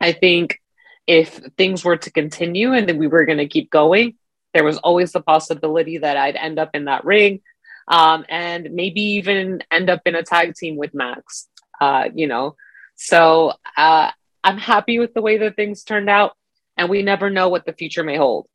I 0.00 0.12
think 0.12 0.60
if 1.06 1.40
things 1.56 1.84
were 1.84 1.96
to 1.96 2.10
continue 2.10 2.72
and 2.72 2.88
then 2.88 2.98
we 2.98 3.08
were 3.08 3.24
going 3.24 3.38
to 3.38 3.48
keep 3.48 3.70
going, 3.70 4.14
there 4.54 4.64
was 4.64 4.78
always 4.78 5.12
the 5.12 5.20
possibility 5.20 5.98
that 5.98 6.16
I'd 6.16 6.36
end 6.36 6.58
up 6.58 6.70
in 6.74 6.86
that 6.86 7.04
ring 7.04 7.40
um, 7.88 8.24
and 8.28 8.70
maybe 8.72 9.00
even 9.00 9.62
end 9.70 9.90
up 9.90 10.02
in 10.06 10.14
a 10.14 10.22
tag 10.22 10.54
team 10.54 10.76
with 10.76 10.94
Max 10.94 11.48
uh, 11.80 12.04
you 12.14 12.26
know. 12.26 12.56
So 12.96 13.52
uh, 13.76 14.10
I'm 14.44 14.58
happy 14.58 14.98
with 14.98 15.14
the 15.14 15.22
way 15.22 15.38
that 15.38 15.56
things 15.56 15.82
turned 15.82 16.10
out, 16.10 16.32
and 16.76 16.88
we 16.88 17.02
never 17.02 17.30
know 17.30 17.48
what 17.48 17.66
the 17.66 17.72
future 17.72 18.04
may 18.04 18.16
hold. 18.16 18.48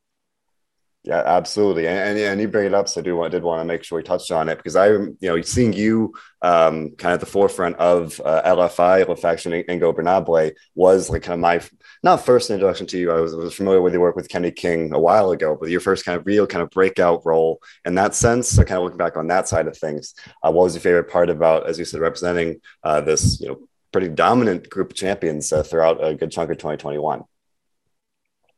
Yeah, 1.05 1.21
absolutely, 1.23 1.87
and, 1.87 2.17
and, 2.17 2.41
you 2.41 2.47
bring 2.47 2.65
it 2.65 2.73
up, 2.73 2.89
so 2.89 2.99
I 2.99 3.03
do 3.03 3.15
want 3.15 3.31
did 3.31 3.43
want 3.43 3.61
to 3.61 3.65
make 3.65 3.83
sure 3.83 3.97
we 3.97 4.01
touched 4.01 4.31
on 4.31 4.49
it 4.49 4.55
because 4.55 4.75
I, 4.75 4.87
you 4.87 5.15
know, 5.21 5.39
seeing 5.43 5.71
you 5.71 6.15
um, 6.41 6.95
kind 6.97 7.13
of 7.13 7.17
at 7.17 7.19
the 7.19 7.27
forefront 7.27 7.75
of 7.75 8.19
uh, 8.25 8.41
LFI, 8.43 9.07
La 9.07 9.13
Faction 9.13 9.51
Ingobernable, 9.51 10.51
was 10.73 11.11
like 11.11 11.21
kind 11.21 11.35
of 11.35 11.41
my 11.41 11.61
not 12.01 12.25
first 12.25 12.49
introduction 12.49 12.87
to 12.87 12.97
you. 12.97 13.11
I 13.11 13.21
was, 13.21 13.35
was 13.35 13.53
familiar 13.53 13.83
with 13.83 13.93
your 13.93 14.01
work 14.01 14.15
with 14.15 14.29
Kenny 14.29 14.49
King 14.49 14.95
a 14.95 14.99
while 14.99 15.29
ago, 15.29 15.55
but 15.59 15.69
your 15.69 15.79
first 15.79 16.05
kind 16.05 16.19
of 16.19 16.25
real 16.25 16.47
kind 16.47 16.63
of 16.63 16.71
breakout 16.71 17.23
role 17.23 17.61
in 17.85 17.93
that 17.95 18.15
sense. 18.15 18.49
So 18.49 18.63
kind 18.63 18.79
of 18.79 18.85
looking 18.85 18.97
back 18.97 19.15
on 19.15 19.27
that 19.27 19.47
side 19.47 19.67
of 19.67 19.77
things, 19.77 20.15
uh, 20.41 20.51
what 20.51 20.63
was 20.63 20.73
your 20.73 20.81
favorite 20.81 21.11
part 21.11 21.29
about, 21.29 21.69
as 21.69 21.77
you 21.77 21.85
said, 21.85 22.01
representing 22.01 22.61
uh, 22.83 23.01
this, 23.01 23.39
you 23.39 23.49
know, 23.49 23.67
pretty 23.91 24.09
dominant 24.09 24.71
group 24.71 24.89
of 24.89 24.97
champions 24.97 25.53
uh, 25.53 25.61
throughout 25.61 26.03
a 26.03 26.15
good 26.15 26.31
chunk 26.31 26.49
of 26.49 26.57
2021? 26.57 27.25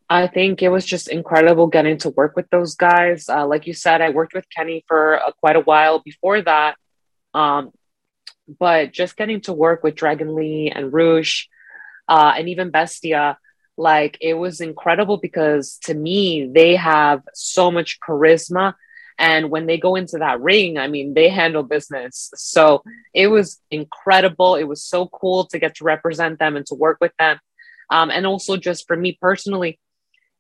I 0.09 0.27
think 0.27 0.61
it 0.61 0.69
was 0.69 0.85
just 0.85 1.09
incredible 1.09 1.67
getting 1.67 1.97
to 1.99 2.09
work 2.09 2.35
with 2.35 2.49
those 2.49 2.75
guys. 2.75 3.27
Uh, 3.27 3.45
like 3.45 3.67
you 3.67 3.73
said, 3.73 4.01
I 4.01 4.09
worked 4.09 4.33
with 4.33 4.45
Kenny 4.49 4.85
for 4.87 5.19
uh, 5.21 5.31
quite 5.39 5.57
a 5.57 5.61
while 5.61 5.99
before 5.99 6.41
that. 6.41 6.75
Um, 7.33 7.71
but 8.59 8.93
just 8.93 9.17
getting 9.17 9.41
to 9.41 9.53
work 9.53 9.83
with 9.83 9.95
Dragon 9.95 10.33
Lee 10.33 10.71
and 10.73 10.93
Rush 10.93 11.49
uh, 12.07 12.33
and 12.37 12.47
even 12.47 12.71
Bestia, 12.71 13.37
like 13.75 14.17
it 14.21 14.35
was 14.35 14.61
incredible 14.61 15.17
because 15.17 15.77
to 15.83 15.93
me, 15.93 16.49
they 16.53 16.77
have 16.77 17.21
so 17.33 17.69
much 17.69 17.99
charisma. 17.99 18.75
And 19.19 19.49
when 19.49 19.65
they 19.65 19.77
go 19.77 19.95
into 19.95 20.19
that 20.19 20.39
ring, 20.39 20.77
I 20.77 20.87
mean, 20.87 21.15
they 21.15 21.27
handle 21.27 21.63
business. 21.63 22.31
So 22.35 22.83
it 23.13 23.27
was 23.27 23.59
incredible. 23.71 24.55
It 24.55 24.65
was 24.65 24.83
so 24.83 25.07
cool 25.07 25.45
to 25.47 25.59
get 25.59 25.75
to 25.75 25.83
represent 25.83 26.39
them 26.39 26.55
and 26.55 26.65
to 26.67 26.75
work 26.75 26.99
with 27.01 27.13
them. 27.19 27.39
Um, 27.89 28.09
and 28.09 28.25
also, 28.25 28.57
just 28.57 28.87
for 28.87 28.95
me 28.95 29.17
personally, 29.19 29.79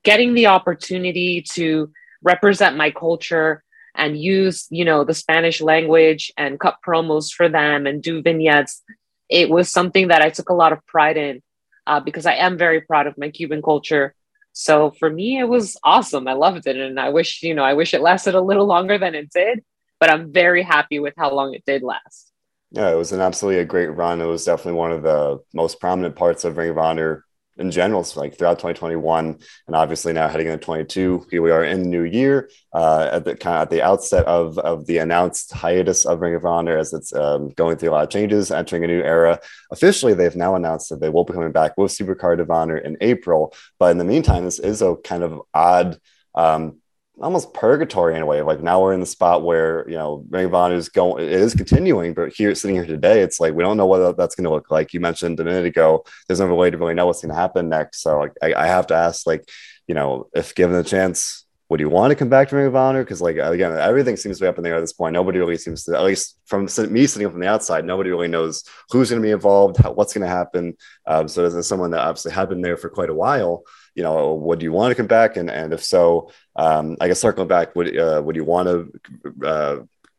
getting 0.07 0.33
the 0.33 0.47
opportunity 0.47 1.41
to 1.41 1.91
represent 2.21 2.77
my 2.77 2.89
culture 2.91 3.61
and 3.93 4.17
use 4.17 4.65
you 4.69 4.85
know 4.85 5.03
the 5.03 5.13
spanish 5.13 5.59
language 5.59 6.31
and 6.37 6.61
cut 6.61 6.77
promos 6.85 7.29
for 7.37 7.49
them 7.49 7.85
and 7.85 8.01
do 8.01 8.21
vignettes 8.21 8.81
it 9.27 9.49
was 9.49 9.69
something 9.69 10.07
that 10.07 10.21
i 10.21 10.29
took 10.29 10.49
a 10.49 10.59
lot 10.61 10.71
of 10.71 10.79
pride 10.85 11.17
in 11.17 11.43
uh, 11.87 11.99
because 11.99 12.25
i 12.25 12.35
am 12.35 12.57
very 12.57 12.79
proud 12.79 13.05
of 13.05 13.17
my 13.17 13.29
cuban 13.29 13.61
culture. 13.61 14.15
So 14.53 14.91
for 14.99 15.09
me 15.09 15.27
it 15.39 15.49
was 15.55 15.77
awesome. 15.83 16.27
I 16.27 16.33
loved 16.33 16.65
it. 16.65 16.77
And 16.77 16.97
i 16.99 17.09
wish 17.09 17.43
you 17.43 17.53
know 17.53 17.65
i 17.71 17.73
wish 17.73 17.93
it 17.93 18.07
lasted 18.09 18.33
a 18.33 18.47
little 18.49 18.65
longer 18.65 18.97
than 18.97 19.13
it 19.13 19.29
did 19.29 19.63
but 19.99 20.09
i'm 20.09 20.31
very 20.31 20.63
happy 20.63 20.99
with 20.99 21.15
how 21.17 21.29
long 21.37 21.53
it 21.53 21.65
did 21.65 21.83
last. 21.83 22.31
Yeah 22.71 22.89
it 22.93 22.95
was 22.95 23.11
an 23.11 23.19
absolutely 23.19 23.59
a 23.61 23.65
great 23.73 23.93
run. 24.01 24.21
It 24.21 24.33
was 24.35 24.45
definitely 24.45 24.79
one 24.79 24.93
of 24.93 25.03
the 25.03 25.39
most 25.53 25.81
prominent 25.81 26.15
parts 26.15 26.45
of 26.45 26.55
ring 26.55 26.71
of 26.71 26.77
honor 26.77 27.25
in 27.59 27.71
general, 27.71 28.03
so 28.03 28.19
like 28.19 28.37
throughout 28.37 28.59
2021, 28.59 29.39
and 29.67 29.75
obviously 29.75 30.13
now 30.13 30.27
heading 30.27 30.47
into 30.47 30.63
22, 30.63 31.27
here 31.31 31.41
we 31.41 31.51
are 31.51 31.63
in 31.63 31.83
the 31.83 31.89
new 31.89 32.03
year 32.03 32.49
uh, 32.73 33.09
at 33.11 33.25
the 33.25 33.35
kind 33.35 33.57
of 33.57 33.61
at 33.63 33.69
the 33.69 33.81
outset 33.81 34.25
of 34.25 34.57
of 34.59 34.85
the 34.85 34.97
announced 34.97 35.51
hiatus 35.51 36.05
of 36.05 36.21
Ring 36.21 36.35
of 36.35 36.45
Honor 36.45 36.77
as 36.77 36.93
it's 36.93 37.13
um, 37.13 37.49
going 37.49 37.77
through 37.77 37.89
a 37.89 37.91
lot 37.91 38.03
of 38.03 38.09
changes, 38.09 38.51
entering 38.51 38.83
a 38.83 38.87
new 38.87 39.01
era. 39.01 39.39
Officially, 39.71 40.13
they've 40.13 40.35
now 40.35 40.55
announced 40.55 40.89
that 40.89 40.99
they 40.99 41.09
will 41.09 41.25
be 41.25 41.33
coming 41.33 41.51
back 41.51 41.77
with 41.77 41.91
Supercard 41.91 42.39
of 42.39 42.51
Honor 42.51 42.77
in 42.77 42.97
April, 43.01 43.53
but 43.79 43.91
in 43.91 43.97
the 43.97 44.05
meantime, 44.05 44.45
this 44.45 44.59
is 44.59 44.81
a 44.81 44.95
kind 45.03 45.23
of 45.23 45.41
odd. 45.53 45.99
Um, 46.35 46.77
almost 47.19 47.53
purgatory 47.53 48.15
in 48.15 48.21
a 48.21 48.25
way. 48.25 48.41
Like 48.41 48.61
now 48.61 48.81
we're 48.81 48.93
in 48.93 48.99
the 48.99 49.05
spot 49.05 49.43
where 49.43 49.87
you 49.89 49.95
know 49.95 50.23
Ring 50.29 50.45
of 50.45 50.53
Honor 50.53 50.75
is 50.75 50.89
going, 50.89 51.23
it 51.23 51.31
is 51.31 51.53
continuing, 51.53 52.13
but 52.13 52.33
here 52.33 52.53
sitting 52.55 52.75
here 52.75 52.85
today, 52.85 53.21
it's 53.21 53.39
like 53.39 53.53
we 53.53 53.63
don't 53.63 53.77
know 53.77 53.85
what 53.85 54.17
that's 54.17 54.35
going 54.35 54.45
to 54.45 54.51
look 54.51 54.71
like. 54.71 54.93
You 54.93 54.99
mentioned 54.99 55.39
a 55.39 55.43
minute 55.43 55.65
ago, 55.65 56.05
there's 56.27 56.39
no 56.39 56.53
way 56.53 56.69
to 56.69 56.77
really 56.77 56.93
know 56.93 57.07
what's 57.07 57.21
going 57.21 57.33
to 57.33 57.39
happen 57.39 57.69
next. 57.69 58.01
So 58.01 58.27
I, 58.41 58.53
I 58.53 58.67
have 58.67 58.87
to 58.87 58.95
ask, 58.95 59.25
like, 59.25 59.47
you 59.87 59.95
know, 59.95 60.27
if 60.35 60.53
given 60.55 60.75
the 60.75 60.83
chance, 60.83 61.45
would 61.69 61.79
you 61.79 61.89
want 61.89 62.11
to 62.11 62.15
come 62.15 62.29
back 62.29 62.49
to 62.49 62.55
Ring 62.55 62.67
of 62.67 62.75
Honor? 62.75 63.03
Because 63.03 63.21
like 63.21 63.37
again, 63.37 63.77
everything 63.77 64.15
seems 64.15 64.37
to 64.37 64.45
be 64.45 64.47
up 64.47 64.57
in 64.57 64.63
the 64.63 64.69
air 64.69 64.77
at 64.77 64.81
this 64.81 64.93
point. 64.93 65.13
Nobody 65.13 65.39
really 65.39 65.57
seems 65.57 65.83
to, 65.85 65.95
at 65.95 66.03
least 66.03 66.37
from 66.45 66.63
me 66.89 67.07
sitting 67.07 67.29
from 67.29 67.39
the 67.39 67.47
outside, 67.47 67.83
nobody 67.83 68.09
really 68.09 68.27
knows 68.27 68.63
who's 68.89 69.09
going 69.09 69.21
to 69.21 69.25
be 69.25 69.31
involved, 69.31 69.77
how, 69.77 69.91
what's 69.91 70.13
going 70.13 70.25
to 70.25 70.33
happen. 70.33 70.77
Um, 71.05 71.27
so 71.27 71.45
as 71.45 71.67
someone 71.67 71.91
that 71.91 72.01
obviously 72.01 72.31
had 72.31 72.49
been 72.49 72.61
there 72.61 72.77
for 72.77 72.89
quite 72.89 73.09
a 73.09 73.13
while, 73.13 73.63
you 73.97 74.03
know, 74.03 74.35
would 74.35 74.61
you 74.61 74.71
want 74.71 74.91
to 74.91 74.95
come 74.95 75.07
back? 75.07 75.37
And 75.37 75.49
and 75.49 75.73
if 75.73 75.83
so, 75.83 76.31
um, 76.55 76.97
I 77.01 77.07
guess 77.07 77.19
circling 77.19 77.47
back, 77.47 77.75
would 77.75 77.97
uh, 77.97 78.21
would 78.23 78.35
you 78.35 78.45
want 78.45 78.67
to 78.69 79.45
uh, 79.45 79.77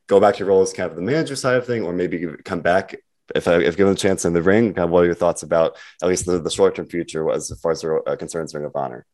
go 0.08 0.18
back 0.18 0.34
to 0.34 0.38
your 0.40 0.48
role 0.48 0.62
as 0.62 0.72
kind 0.72 0.90
of 0.90 0.96
the 0.96 1.02
manager 1.02 1.36
side 1.36 1.56
of 1.56 1.64
thing, 1.64 1.84
or 1.84 1.92
maybe 1.92 2.26
come 2.44 2.60
back 2.60 2.96
if 3.36 3.46
if 3.46 3.76
given 3.76 3.92
a 3.92 3.96
chance 3.96 4.24
in 4.24 4.32
the 4.32 4.42
ring? 4.42 4.74
Kind 4.74 4.86
of 4.86 4.90
what 4.90 5.04
are 5.04 5.06
your 5.06 5.14
thoughts 5.14 5.44
about 5.44 5.76
at 6.02 6.08
least 6.08 6.26
the, 6.26 6.40
the 6.40 6.50
short 6.50 6.74
term 6.74 6.88
future 6.88 7.30
as 7.30 7.52
far 7.62 7.70
as 7.70 7.84
uh, 7.84 8.16
concerns 8.16 8.52
Ring 8.52 8.64
of 8.64 8.74
Honor? 8.74 9.06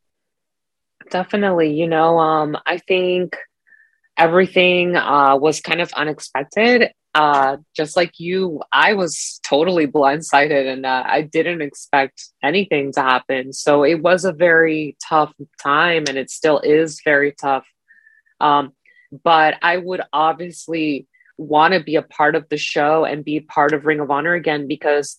Definitely, 1.11 1.79
you 1.79 1.87
know, 1.87 2.17
um, 2.17 2.57
I 2.65 2.79
think 2.79 3.37
everything 4.17 4.95
uh, 4.95 5.37
was 5.39 5.61
kind 5.61 5.79
of 5.79 5.93
unexpected 5.93 6.91
uh, 7.15 7.55
just 7.73 7.95
like 7.95 8.19
you, 8.19 8.61
I 8.73 8.93
was 8.93 9.39
totally 9.41 9.87
blindsided 9.87 10.71
and 10.71 10.85
uh, 10.85 11.03
I 11.05 11.21
didn't 11.21 11.61
expect 11.61 12.27
anything 12.43 12.91
to 12.91 13.01
happen. 13.01 13.53
So 13.53 13.83
it 13.83 14.01
was 14.01 14.25
a 14.25 14.33
very 14.33 14.97
tough 15.07 15.33
time 15.63 16.03
and 16.09 16.17
it 16.17 16.29
still 16.29 16.59
is 16.59 17.01
very 17.05 17.31
tough. 17.31 17.65
Um, 18.41 18.73
but 19.23 19.55
I 19.61 19.77
would 19.77 20.01
obviously 20.11 21.07
want 21.37 21.73
to 21.73 21.79
be 21.79 21.95
a 21.95 22.01
part 22.01 22.35
of 22.35 22.49
the 22.49 22.57
show 22.57 23.05
and 23.05 23.23
be 23.23 23.39
part 23.39 23.73
of 23.73 23.85
Ring 23.85 24.01
of 24.01 24.11
Honor 24.11 24.33
again 24.33 24.67
because, 24.67 25.17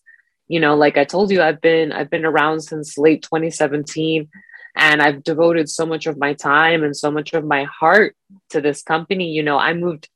you 0.49 0.61
know, 0.61 0.77
like 0.77 0.99
I 0.99 1.05
told 1.05 1.31
you, 1.31 1.41
I've 1.41 1.63
been 1.63 1.93
I've 1.93 2.11
been 2.11 2.27
around 2.27 2.61
since 2.61 2.99
late 2.99 3.23
2017 3.23 4.29
and 4.77 5.01
I've 5.01 5.25
devoted 5.25 5.71
so 5.71 5.87
much 5.87 6.07
of 6.07 6.19
my 6.19 6.35
time 6.35 6.85
and 6.85 6.95
so 6.95 7.11
much 7.11 7.33
of 7.33 7.43
my 7.43 7.65
heart 7.65 8.15
to 8.51 8.61
this 8.61 8.83
company. 8.83 9.31
You 9.31 9.43
know, 9.43 9.59
I 9.59 9.73
moved 9.73 10.11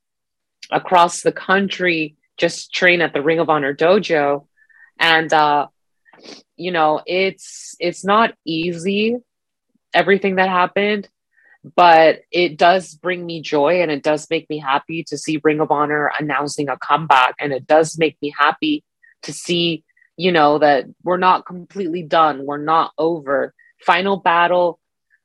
across 0.70 1.22
the 1.22 1.32
country 1.32 2.16
just 2.36 2.72
train 2.72 3.00
at 3.00 3.12
the 3.12 3.22
Ring 3.22 3.38
of 3.38 3.50
Honor 3.50 3.74
dojo. 3.74 4.46
And 4.98 5.32
uh, 5.32 5.68
you 6.56 6.72
know, 6.72 7.02
it's 7.06 7.76
it's 7.78 8.04
not 8.04 8.34
easy 8.44 9.18
everything 9.94 10.36
that 10.36 10.48
happened, 10.48 11.08
but 11.76 12.20
it 12.30 12.56
does 12.56 12.94
bring 12.94 13.24
me 13.24 13.42
joy 13.42 13.82
and 13.82 13.90
it 13.90 14.02
does 14.02 14.28
make 14.30 14.48
me 14.48 14.58
happy 14.58 15.04
to 15.04 15.18
see 15.18 15.40
Ring 15.42 15.60
of 15.60 15.70
Honor 15.70 16.10
announcing 16.18 16.68
a 16.68 16.78
comeback. 16.78 17.34
And 17.38 17.52
it 17.52 17.66
does 17.66 17.98
make 17.98 18.16
me 18.22 18.32
happy 18.36 18.84
to 19.22 19.32
see, 19.32 19.84
you 20.16 20.32
know, 20.32 20.58
that 20.58 20.86
we're 21.02 21.18
not 21.18 21.46
completely 21.46 22.02
done. 22.02 22.46
We're 22.46 22.58
not 22.58 22.92
over. 22.96 23.54
Final 23.80 24.16
battle 24.16 24.78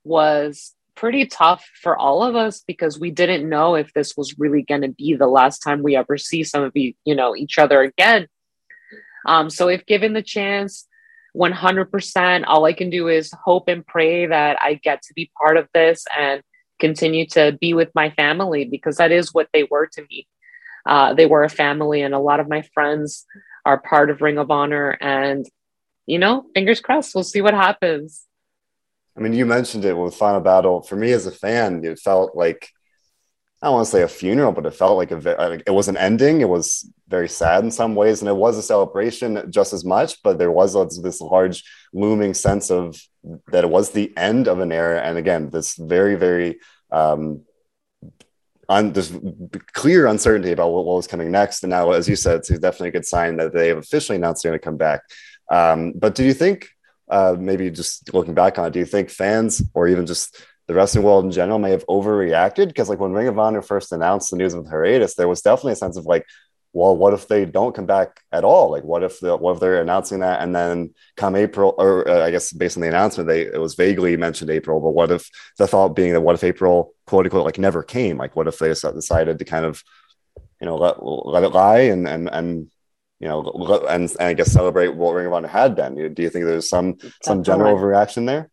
was 0.03 0.73
pretty 0.95 1.25
tough 1.25 1.65
for 1.81 1.97
all 1.97 2.23
of 2.23 2.35
us 2.35 2.63
because 2.65 2.99
we 2.99 3.11
didn't 3.11 3.47
know 3.47 3.75
if 3.75 3.93
this 3.93 4.15
was 4.15 4.37
really 4.37 4.61
going 4.61 4.81
to 4.81 4.89
be 4.89 5.15
the 5.15 5.27
last 5.27 5.59
time 5.59 5.83
we 5.83 5.95
ever 5.95 6.17
see 6.17 6.43
some 6.43 6.63
of 6.63 6.71
you, 6.75 6.93
you 7.03 7.15
know, 7.15 7.35
each 7.35 7.57
other 7.57 7.81
again. 7.81 8.27
Um, 9.25 9.49
so 9.49 9.67
if 9.67 9.85
given 9.85 10.13
the 10.13 10.21
chance, 10.21 10.87
100%, 11.35 12.43
all 12.47 12.65
I 12.65 12.73
can 12.73 12.89
do 12.89 13.07
is 13.07 13.31
hope 13.43 13.67
and 13.67 13.85
pray 13.85 14.27
that 14.27 14.57
I 14.61 14.75
get 14.75 15.01
to 15.03 15.13
be 15.13 15.31
part 15.37 15.57
of 15.57 15.67
this 15.73 16.05
and 16.17 16.41
continue 16.79 17.25
to 17.27 17.57
be 17.59 17.73
with 17.73 17.89
my 17.93 18.09
family 18.11 18.65
because 18.65 18.97
that 18.97 19.11
is 19.11 19.33
what 19.33 19.49
they 19.53 19.63
were 19.63 19.87
to 19.87 20.01
me. 20.09 20.27
Uh, 20.85 21.13
they 21.13 21.25
were 21.25 21.43
a 21.43 21.49
family, 21.49 22.03
and 22.03 22.13
a 22.13 22.19
lot 22.19 22.39
of 22.39 22.47
my 22.47 22.61
friends 22.73 23.25
are 23.65 23.79
part 23.79 24.11
of 24.11 24.21
Ring 24.21 24.37
of 24.37 24.51
Honor. 24.51 24.91
And, 25.01 25.45
you 26.05 26.19
know, 26.19 26.45
fingers 26.53 26.79
crossed, 26.79 27.15
we'll 27.15 27.23
see 27.23 27.41
what 27.41 27.55
happens. 27.55 28.23
I 29.17 29.21
mean, 29.21 29.33
you 29.33 29.45
mentioned 29.45 29.85
it 29.85 29.97
with 29.97 30.15
Final 30.15 30.41
Battle. 30.41 30.81
For 30.81 30.95
me 30.95 31.11
as 31.11 31.25
a 31.25 31.31
fan, 31.31 31.83
it 31.85 31.99
felt 31.99 32.35
like 32.35 32.69
I 33.61 33.67
don't 33.67 33.75
want 33.75 33.85
to 33.87 33.91
say 33.91 34.01
a 34.01 34.07
funeral, 34.07 34.51
but 34.51 34.65
it 34.65 34.73
felt 34.73 34.97
like 34.97 35.11
a 35.11 35.61
it 35.65 35.71
was 35.71 35.87
an 35.87 35.97
ending. 35.97 36.41
It 36.41 36.49
was 36.49 36.89
very 37.07 37.29
sad 37.29 37.63
in 37.63 37.71
some 37.71 37.95
ways, 37.95 38.21
and 38.21 38.29
it 38.29 38.35
was 38.35 38.57
a 38.57 38.61
celebration 38.61 39.49
just 39.49 39.73
as 39.73 39.85
much. 39.85 40.21
But 40.21 40.37
there 40.37 40.51
was 40.51 40.73
this 41.01 41.21
large 41.21 41.63
looming 41.93 42.33
sense 42.33 42.69
of 42.69 43.01
that 43.51 43.63
it 43.63 43.69
was 43.69 43.91
the 43.91 44.15
end 44.17 44.47
of 44.47 44.59
an 44.59 44.71
era, 44.71 45.01
and 45.01 45.17
again, 45.17 45.49
this 45.49 45.75
very 45.75 46.15
very 46.15 46.59
um, 46.91 47.41
on 48.67 48.93
this 48.93 49.13
clear 49.73 50.07
uncertainty 50.07 50.51
about 50.51 50.71
what, 50.71 50.85
what 50.85 50.95
was 50.97 51.07
coming 51.07 51.31
next. 51.31 51.63
And 51.63 51.69
now, 51.69 51.91
as 51.91 52.09
you 52.09 52.15
said, 52.15 52.39
it's 52.39 52.49
definitely 52.49 52.89
a 52.89 52.93
good 52.93 53.05
sign 53.05 53.37
that 53.37 53.53
they 53.53 53.69
have 53.69 53.77
officially 53.77 54.17
announced 54.17 54.43
they're 54.43 54.51
going 54.51 54.59
to 54.59 54.63
come 54.63 54.77
back. 54.77 55.01
Um, 55.49 55.93
but 55.95 56.15
do 56.15 56.23
you 56.23 56.33
think 56.33 56.69
uh, 57.09 57.35
maybe 57.37 57.69
just 57.69 58.13
looking 58.13 58.33
back 58.33 58.57
on 58.57 58.65
it, 58.65 58.73
do 58.73 58.79
you 58.79 58.85
think 58.85 59.09
fans 59.09 59.61
or 59.73 59.87
even 59.87 60.05
just 60.05 60.41
the 60.67 60.73
wrestling 60.73 61.03
world 61.03 61.25
in 61.25 61.31
general 61.31 61.59
may 61.59 61.71
have 61.71 61.85
overreacted? 61.87 62.67
Because 62.67 62.89
like 62.89 62.99
when 62.99 63.11
Ring 63.11 63.27
of 63.27 63.37
Honor 63.37 63.61
first 63.61 63.91
announced 63.91 64.31
the 64.31 64.37
news 64.37 64.53
of 64.53 64.67
hiatus, 64.67 65.15
there 65.15 65.27
was 65.27 65.41
definitely 65.41 65.73
a 65.73 65.77
sense 65.77 65.97
of 65.97 66.05
like, 66.05 66.25
well, 66.73 66.95
what 66.97 67.13
if 67.13 67.29
they 67.29 67.45
don't 67.45 67.73
come 67.73 67.85
back 67.85 68.19
at 68.33 68.43
all? 68.43 68.69
Like, 68.69 68.83
what 68.83 69.01
if 69.01 69.21
the, 69.21 69.37
what 69.37 69.53
if 69.53 69.59
they're 69.61 69.81
announcing 69.81 70.19
that 70.19 70.41
and 70.41 70.53
then 70.53 70.93
come 71.15 71.37
April, 71.37 71.73
or 71.77 72.05
uh, 72.05 72.25
I 72.25 72.31
guess 72.31 72.51
based 72.51 72.75
on 72.75 72.81
the 72.81 72.89
announcement, 72.89 73.29
they 73.29 73.43
it 73.43 73.61
was 73.61 73.75
vaguely 73.75 74.17
mentioned 74.17 74.49
April, 74.49 74.81
but 74.81 74.89
what 74.89 75.09
if 75.09 75.29
the 75.57 75.67
thought 75.67 75.95
being 75.95 76.11
that 76.11 76.21
what 76.21 76.35
if 76.35 76.43
April 76.43 76.93
quote 77.07 77.25
unquote 77.25 77.45
like 77.45 77.57
never 77.57 77.81
came? 77.81 78.17
Like, 78.17 78.35
what 78.35 78.47
if 78.47 78.59
they 78.59 78.67
decided 78.67 79.39
to 79.39 79.45
kind 79.45 79.63
of 79.63 79.83
you 80.59 80.65
know 80.65 80.75
let 80.75 81.01
let 81.01 81.43
it 81.43 81.53
lie 81.53 81.79
and 81.79 82.07
and 82.09 82.29
and 82.29 82.69
you 83.19 83.27
know, 83.27 83.43
and, 83.89 84.09
and 84.09 84.21
I 84.21 84.33
guess 84.33 84.51
celebrate 84.51 84.95
what 84.95 85.13
Ring 85.13 85.27
of 85.27 85.33
Honor 85.33 85.47
had 85.47 85.75
been. 85.75 85.95
Do 86.13 86.21
you 86.21 86.29
think 86.29 86.45
there's 86.45 86.69
some 86.69 86.97
some 87.23 87.43
general 87.43 87.77
reaction 87.77 88.25
there? 88.25 88.49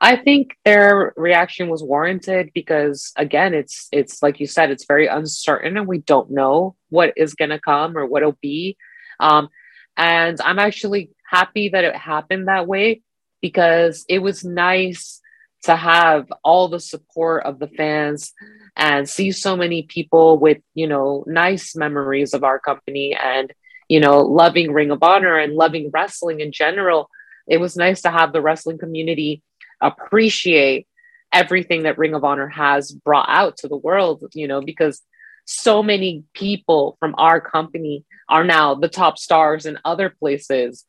I 0.00 0.16
think 0.16 0.56
their 0.64 1.12
reaction 1.16 1.68
was 1.68 1.82
warranted 1.82 2.50
because 2.54 3.12
again, 3.16 3.54
it's 3.54 3.88
it's 3.92 4.22
like 4.22 4.40
you 4.40 4.46
said, 4.46 4.70
it's 4.70 4.86
very 4.86 5.06
uncertain 5.06 5.76
and 5.76 5.86
we 5.86 5.98
don't 5.98 6.30
know 6.30 6.74
what 6.88 7.12
is 7.16 7.34
gonna 7.34 7.60
come 7.60 7.96
or 7.96 8.06
what 8.06 8.22
it'll 8.22 8.38
be. 8.40 8.76
Um, 9.20 9.48
and 9.96 10.40
I'm 10.40 10.58
actually 10.58 11.10
happy 11.30 11.68
that 11.68 11.84
it 11.84 11.94
happened 11.94 12.48
that 12.48 12.66
way 12.66 13.02
because 13.40 14.04
it 14.08 14.18
was 14.18 14.44
nice 14.44 15.20
to 15.64 15.76
have 15.76 16.32
all 16.42 16.68
the 16.68 16.80
support 16.80 17.44
of 17.44 17.58
the 17.58 17.68
fans 17.68 18.32
and 18.76 19.08
see 19.08 19.32
so 19.32 19.56
many 19.56 19.82
people 19.82 20.38
with 20.38 20.58
you 20.74 20.86
know 20.86 21.24
nice 21.26 21.76
memories 21.76 22.34
of 22.34 22.44
our 22.44 22.58
company 22.58 23.14
and 23.14 23.52
you 23.88 24.00
know 24.00 24.20
loving 24.20 24.72
ring 24.72 24.90
of 24.90 25.02
honor 25.02 25.36
and 25.36 25.54
loving 25.54 25.90
wrestling 25.92 26.40
in 26.40 26.52
general 26.52 27.08
it 27.46 27.58
was 27.58 27.76
nice 27.76 28.02
to 28.02 28.10
have 28.10 28.32
the 28.32 28.40
wrestling 28.40 28.78
community 28.78 29.42
appreciate 29.80 30.86
everything 31.32 31.84
that 31.84 31.98
Ring 31.98 32.14
of 32.14 32.24
Honor 32.24 32.48
has 32.48 32.92
brought 32.92 33.28
out 33.28 33.56
to 33.58 33.68
the 33.68 33.76
world, 33.76 34.24
you 34.34 34.46
know, 34.46 34.60
because 34.60 35.00
so 35.44 35.82
many 35.82 36.24
people 36.34 36.96
from 37.00 37.14
our 37.18 37.40
company 37.40 38.04
are 38.28 38.44
now 38.44 38.74
the 38.74 38.88
top 38.88 39.18
stars 39.18 39.66
in 39.66 39.78
other 39.84 40.10
places. 40.10 40.84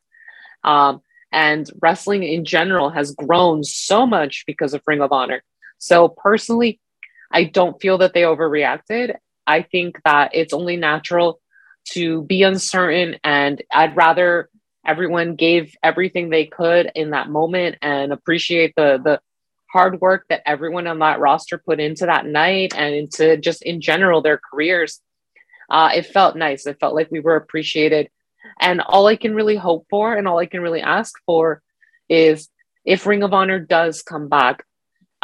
Um, 0.63 1.01
and 1.31 1.69
wrestling 1.81 2.23
in 2.23 2.45
general 2.45 2.91
has 2.91 3.15
grown 3.15 3.63
so 3.63 4.05
much 4.05 4.43
because 4.45 4.73
of 4.73 4.83
Ring 4.85 5.01
of 5.01 5.11
Honor. 5.11 5.41
So, 5.79 6.07
personally, 6.07 6.79
I 7.33 7.45
don't 7.45 7.81
feel 7.81 7.97
that 7.97 8.13
they 8.13 8.21
overreacted. 8.21 9.15
I 9.45 9.63
think 9.63 9.97
that 10.05 10.31
it's 10.33 10.53
only 10.53 10.77
natural 10.77 11.41
to 11.91 12.21
be 12.23 12.43
uncertain, 12.43 13.17
and 13.23 13.61
I'd 13.73 13.97
rather 13.97 14.49
everyone 14.85 15.35
gave 15.35 15.75
everything 15.81 16.29
they 16.29 16.45
could 16.45 16.91
in 16.95 17.09
that 17.11 17.29
moment 17.29 17.77
and 17.81 18.13
appreciate 18.13 18.73
the 18.75 18.99
the 19.03 19.19
hard 19.73 19.99
work 19.99 20.25
that 20.29 20.43
everyone 20.45 20.85
on 20.85 20.99
that 20.99 21.19
roster 21.19 21.57
put 21.57 21.79
into 21.79 22.05
that 22.05 22.27
night 22.27 22.73
and 22.77 22.93
into 22.93 23.37
just 23.37 23.63
in 23.63 23.81
general 23.81 24.21
their 24.21 24.39
careers. 24.39 25.01
Uh, 25.67 25.89
it 25.95 26.05
felt 26.05 26.35
nice. 26.35 26.67
It 26.67 26.79
felt 26.79 26.93
like 26.93 27.09
we 27.09 27.19
were 27.19 27.35
appreciated. 27.35 28.09
And 28.59 28.81
all 28.81 29.07
I 29.07 29.15
can 29.15 29.33
really 29.33 29.55
hope 29.55 29.87
for 29.89 30.13
and 30.13 30.27
all 30.27 30.37
I 30.37 30.45
can 30.45 30.61
really 30.61 30.81
ask 30.81 31.15
for 31.25 31.63
is 32.07 32.49
if 32.85 33.07
Ring 33.07 33.23
of 33.23 33.33
Honor 33.33 33.59
does 33.59 34.03
come 34.03 34.29
back, 34.29 34.63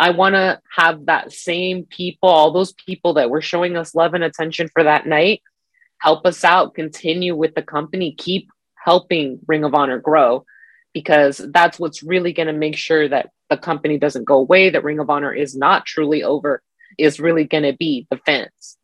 I 0.02 0.12
want 0.12 0.36
to 0.36 0.62
have 0.78 1.08
that 1.08 1.34
same 1.34 1.84
people, 1.84 2.30
all 2.30 2.54
those 2.54 2.72
people 2.72 3.16
that 3.16 3.30
were 3.30 3.42
showing 3.42 3.76
us 3.76 3.94
love 3.94 4.14
and 4.14 4.24
attention 4.24 4.70
for 4.70 4.84
that 4.84 5.06
night, 5.06 5.42
help 5.98 6.26
us 6.26 6.46
out, 6.46 6.74
continue 6.74 7.36
with 7.36 7.54
the 7.54 7.62
company, 7.62 8.16
keep 8.18 8.50
helping 8.82 9.40
Ring 9.46 9.66
of 9.66 9.76
Honor 9.76 10.00
grow, 10.00 10.46
because 10.94 11.42
that's 11.52 11.78
what's 11.78 12.02
really 12.02 12.32
going 12.32 12.48
to 12.48 12.54
make 12.54 12.78
sure 12.78 13.10
that 13.10 13.32
the 13.50 13.58
company 13.58 13.98
doesn't 13.98 14.24
go 14.24 14.36
away, 14.36 14.70
that 14.70 14.86
Ring 14.86 15.00
of 15.00 15.10
Honor 15.10 15.34
is 15.34 15.54
not 15.54 15.86
truly 15.86 16.24
over, 16.24 16.62
is 16.98 17.20
really 17.20 17.44
going 17.44 17.64
to 17.64 17.74
be 17.74 18.08
the 18.10 18.18
fans. 18.26 18.78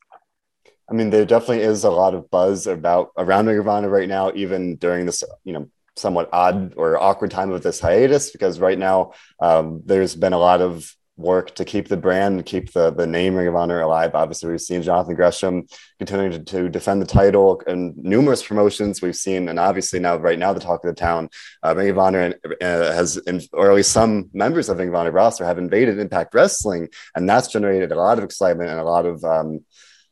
I 0.89 0.93
mean, 0.93 1.11
there 1.11 1.25
definitely 1.25 1.61
is 1.61 1.85
a 1.85 1.89
lot 1.91 2.13
of 2.13 2.29
buzz 2.29 2.67
about 2.67 3.11
around 3.17 3.47
Ring 3.47 3.59
of 3.59 3.69
Honor 3.69 3.89
right 3.89 4.09
now, 4.09 4.33
even 4.35 4.75
during 4.75 5.05
this, 5.05 5.23
you 5.45 5.53
know, 5.53 5.69
somewhat 5.95 6.27
odd 6.33 6.73
or 6.75 7.01
awkward 7.01 7.31
time 7.31 7.51
of 7.51 7.63
this 7.63 7.79
hiatus, 7.79 8.31
because 8.31 8.59
right 8.59 8.77
now 8.77 9.13
um, 9.39 9.81
there's 9.85 10.13
been 10.13 10.33
a 10.33 10.37
lot 10.37 10.59
of 10.59 10.93
work 11.17 11.55
to 11.55 11.63
keep 11.63 11.87
the 11.87 11.97
brand, 11.97 12.45
keep 12.45 12.73
the 12.73 12.91
the 12.91 13.07
name 13.07 13.35
Ring 13.35 13.47
of 13.47 13.55
Honor 13.55 13.81
alive. 13.81 14.11
Obviously, 14.13 14.51
we've 14.51 14.61
seen 14.61 14.81
Jonathan 14.81 15.15
Gresham 15.15 15.65
continuing 15.97 16.31
to, 16.31 16.43
to 16.43 16.69
defend 16.69 17.01
the 17.01 17.05
title 17.05 17.61
and 17.67 17.95
numerous 17.97 18.43
promotions 18.43 19.01
we've 19.01 19.15
seen, 19.15 19.47
and 19.49 19.59
obviously 19.59 19.99
now, 19.99 20.17
right 20.17 20.39
now, 20.39 20.53
the 20.53 20.59
talk 20.59 20.83
of 20.83 20.93
the 20.93 20.99
town, 20.99 21.29
uh, 21.63 21.73
Ring 21.75 21.89
of 21.89 21.97
Honor 21.97 22.33
uh, 22.61 22.65
has, 22.65 23.19
or 23.53 23.69
at 23.69 23.75
least 23.75 23.91
some 23.91 24.29
members 24.33 24.69
of 24.69 24.77
Ring 24.77 24.89
of 24.89 24.95
Honor 24.95 25.11
roster 25.11 25.45
have 25.45 25.57
invaded 25.57 25.99
Impact 25.99 26.33
Wrestling, 26.33 26.89
and 27.15 27.29
that's 27.29 27.47
generated 27.47 27.91
a 27.91 27.95
lot 27.95 28.17
of 28.17 28.23
excitement 28.23 28.69
and 28.69 28.79
a 28.79 28.83
lot 28.83 29.05
of 29.05 29.23
um, 29.23 29.63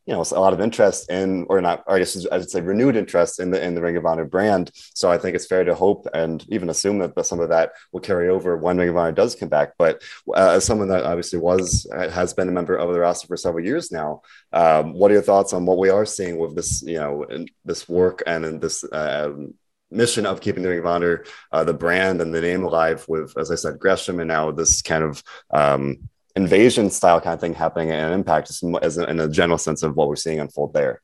you 0.06 0.12
know 0.12 0.20
a 0.20 0.40
lot 0.40 0.52
of 0.52 0.60
interest 0.60 1.10
in 1.10 1.46
or 1.48 1.60
not 1.60 1.82
or 1.86 1.96
I 1.96 1.98
guess 2.00 2.26
I 2.26 2.38
should 2.38 2.50
say 2.50 2.60
renewed 2.60 2.96
interest 2.96 3.40
in 3.40 3.50
the 3.50 3.62
in 3.62 3.74
the 3.74 3.80
Ring 3.80 3.96
of 3.96 4.04
Honor 4.04 4.24
brand. 4.24 4.70
So 4.94 5.10
I 5.10 5.18
think 5.18 5.34
it's 5.34 5.46
fair 5.46 5.64
to 5.64 5.74
hope 5.74 6.06
and 6.12 6.44
even 6.48 6.70
assume 6.70 6.98
that 6.98 7.26
some 7.26 7.40
of 7.40 7.48
that 7.48 7.72
will 7.92 8.00
carry 8.00 8.28
over 8.28 8.56
when 8.56 8.76
Ring 8.76 8.90
of 8.90 8.96
Honor 8.96 9.12
does 9.12 9.34
come 9.34 9.48
back. 9.48 9.72
But 9.78 10.02
uh, 10.28 10.52
as 10.56 10.64
someone 10.64 10.88
that 10.88 11.04
obviously 11.04 11.38
was 11.38 11.86
has 11.92 12.34
been 12.34 12.48
a 12.48 12.52
member 12.52 12.76
of 12.76 12.92
the 12.92 13.00
roster 13.00 13.26
for 13.26 13.36
several 13.36 13.64
years 13.64 13.90
now, 13.90 14.22
um, 14.52 14.92
what 14.92 15.10
are 15.10 15.14
your 15.14 15.22
thoughts 15.22 15.52
on 15.52 15.64
what 15.66 15.78
we 15.78 15.90
are 15.90 16.06
seeing 16.06 16.38
with 16.38 16.54
this 16.54 16.82
you 16.82 16.98
know 16.98 17.26
this 17.64 17.88
work 17.88 18.22
and 18.26 18.60
this 18.60 18.84
um, 18.92 19.54
mission 19.90 20.26
of 20.26 20.40
keeping 20.40 20.62
the 20.62 20.68
Ring 20.68 20.80
of 20.80 20.86
Honor, 20.86 21.24
uh, 21.52 21.64
the 21.64 21.72
brand 21.72 22.20
and 22.20 22.34
the 22.34 22.40
name 22.40 22.64
alive 22.64 23.04
with, 23.08 23.36
as 23.38 23.50
I 23.50 23.54
said, 23.54 23.78
Gresham, 23.78 24.20
and 24.20 24.28
now 24.28 24.50
this 24.50 24.82
kind 24.82 25.04
of 25.04 25.22
um, 25.50 26.08
invasion 26.36 26.90
style 26.90 27.20
kind 27.20 27.34
of 27.34 27.40
thing 27.40 27.54
happening 27.54 27.88
in 27.90 28.12
Impact, 28.12 28.48
just 28.48 28.64
as 28.82 28.98
in 28.98 29.20
a 29.20 29.28
general 29.28 29.58
sense 29.58 29.82
of 29.82 29.96
what 29.96 30.08
we're 30.08 30.16
seeing 30.16 30.40
unfold 30.40 30.74
there. 30.74 31.00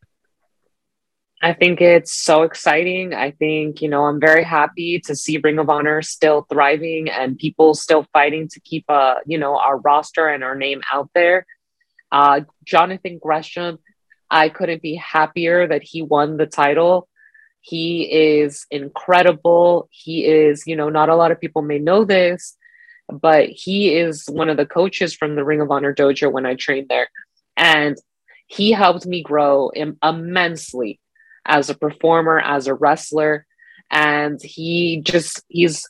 I 1.42 1.54
think 1.54 1.80
it's 1.80 2.12
so 2.12 2.42
exciting. 2.42 3.14
I 3.14 3.30
think, 3.30 3.80
you 3.80 3.88
know, 3.88 4.04
I'm 4.04 4.20
very 4.20 4.44
happy 4.44 5.00
to 5.06 5.16
see 5.16 5.38
Ring 5.38 5.58
of 5.58 5.70
Honor 5.70 6.02
still 6.02 6.46
thriving 6.50 7.08
and 7.08 7.38
people 7.38 7.72
still 7.72 8.06
fighting 8.12 8.48
to 8.48 8.60
keep, 8.60 8.84
uh, 8.90 9.14
you 9.24 9.38
know, 9.38 9.56
our 9.56 9.78
roster 9.78 10.28
and 10.28 10.44
our 10.44 10.54
name 10.54 10.82
out 10.92 11.08
there. 11.14 11.46
Uh, 12.12 12.42
Jonathan 12.64 13.18
Gresham, 13.22 13.78
I 14.30 14.50
couldn't 14.50 14.82
be 14.82 14.96
happier 14.96 15.66
that 15.66 15.82
he 15.82 16.02
won 16.02 16.36
the 16.36 16.46
title. 16.46 17.08
He 17.62 18.02
is 18.02 18.66
incredible. 18.70 19.88
He 19.90 20.26
is, 20.26 20.64
you 20.66 20.76
know, 20.76 20.90
not 20.90 21.08
a 21.08 21.16
lot 21.16 21.30
of 21.30 21.40
people 21.40 21.62
may 21.62 21.78
know 21.78 22.04
this, 22.04 22.56
but 23.10 23.48
he 23.48 23.96
is 23.96 24.26
one 24.26 24.48
of 24.48 24.56
the 24.56 24.66
coaches 24.66 25.14
from 25.14 25.34
the 25.34 25.44
Ring 25.44 25.60
of 25.60 25.70
Honor 25.70 25.94
dojo 25.94 26.30
when 26.30 26.46
I 26.46 26.54
trained 26.54 26.88
there. 26.88 27.08
And 27.56 27.96
he 28.46 28.72
helped 28.72 29.06
me 29.06 29.22
grow 29.22 29.70
Im- 29.74 29.98
immensely 30.02 31.00
as 31.44 31.70
a 31.70 31.74
performer, 31.74 32.40
as 32.40 32.66
a 32.66 32.74
wrestler. 32.74 33.46
And 33.90 34.40
he 34.42 35.02
just, 35.02 35.42
he's 35.48 35.88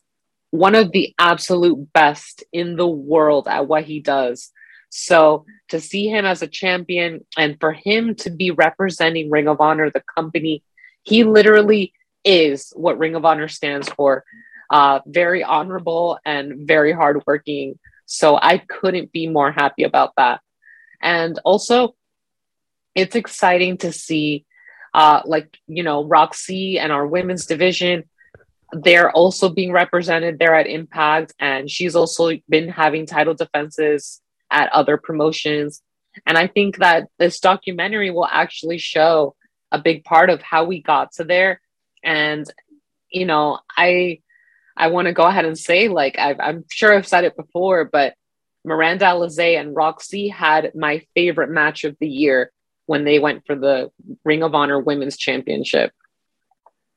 one 0.51 0.75
of 0.75 0.93
the 0.93 1.15
absolute 1.19 1.93
best 1.93 2.45
in 2.53 2.77
the 2.77 2.89
world 2.89 3.47
at 3.49 3.67
what 3.67 3.85
he 3.85 4.01
does. 4.01 4.51
So 4.91 5.47
to 5.69 5.81
see 5.81 6.09
him 6.09 6.25
as 6.25 6.43
a 6.43 6.49
champion 6.49 7.25
and 7.37 7.57
for 7.61 7.73
him 7.73 8.17
to 8.17 8.31
be 8.31 8.51
representing 8.51 9.31
Ring 9.31 9.49
of 9.49 9.61
Honor, 9.61 9.91
the 9.91 10.03
company, 10.15 10.65
he 11.03 11.25
literally 11.25 11.93
is 12.25 12.73
what 12.75 12.99
Ring 12.99 13.15
of 13.15 13.25
Honor 13.25 13.49
stands 13.49 13.89
for 13.89 14.25
uh, 14.71 15.01
very 15.07 15.43
honorable 15.43 16.19
and 16.25 16.67
very 16.67 16.93
hardworking. 16.93 17.79
So 18.07 18.37
I 18.37 18.59
couldn't 18.59 19.13
be 19.13 19.29
more 19.29 19.53
happy 19.53 19.85
about 19.85 20.13
that. 20.17 20.41
And 21.03 21.39
also, 21.45 21.95
it's 22.95 23.17
exciting 23.17 23.79
to 23.79 23.93
see, 23.93 24.45
uh, 24.95 25.23
like, 25.25 25.57
you 25.67 25.83
know, 25.83 26.05
Rok-C 26.05 26.79
and 26.79 26.93
our 26.93 27.07
women's 27.07 27.47
division, 27.47 28.05
they're 28.73 29.11
also 29.11 29.49
being 29.49 29.73
represented 29.73 30.39
there 30.39 30.55
at 30.55 30.67
Impact. 30.67 31.35
And 31.39 31.71
she's 31.71 31.97
also 31.97 32.33
been 32.49 32.69
having 32.69 33.07
title 33.07 33.35
defenses 33.35 34.21
at 34.51 34.73
other 34.73 34.97
promotions. 34.97 35.83
And 36.27 36.37
I 36.37 36.49
think 36.49 36.79
that 36.79 37.07
this 37.19 37.39
documentary 37.41 38.11
will 38.11 38.27
actually 38.27 38.79
show 38.79 39.35
a 39.73 39.79
big 39.79 40.03
part 40.05 40.31
of 40.31 40.43
how 40.43 40.65
we 40.65 40.83
got 40.83 41.13
to 41.13 41.25
there. 41.25 41.61
And, 42.03 42.45
you 43.11 43.25
know, 43.25 43.61
I 43.77 44.21
I 44.77 44.89
want 44.89 45.07
to 45.07 45.13
go 45.13 45.25
ahead 45.25 45.45
and 45.45 45.59
say, 45.59 45.89
like, 45.89 46.19
i 46.19 46.35
am 46.39 46.65
sure 46.71 46.95
I've 46.95 47.07
said 47.07 47.25
it 47.25 47.37
before, 47.37 47.85
but 47.85 48.15
Miranda 48.65 49.07
Alizé 49.07 49.59
and 49.59 49.75
Rok-C 49.75 50.29
had 50.29 50.73
my 50.75 51.03
favorite 51.15 51.51
match 51.51 51.85
of 51.85 51.97
the 52.01 52.09
year 52.09 52.53
when 52.87 53.05
they 53.05 53.19
went 53.19 53.47
for 53.47 53.55
the 53.55 53.91
Ring 54.25 54.43
of 54.43 54.55
Honor 54.55 54.81
Women's 54.81 55.17
Championship. 55.17 55.93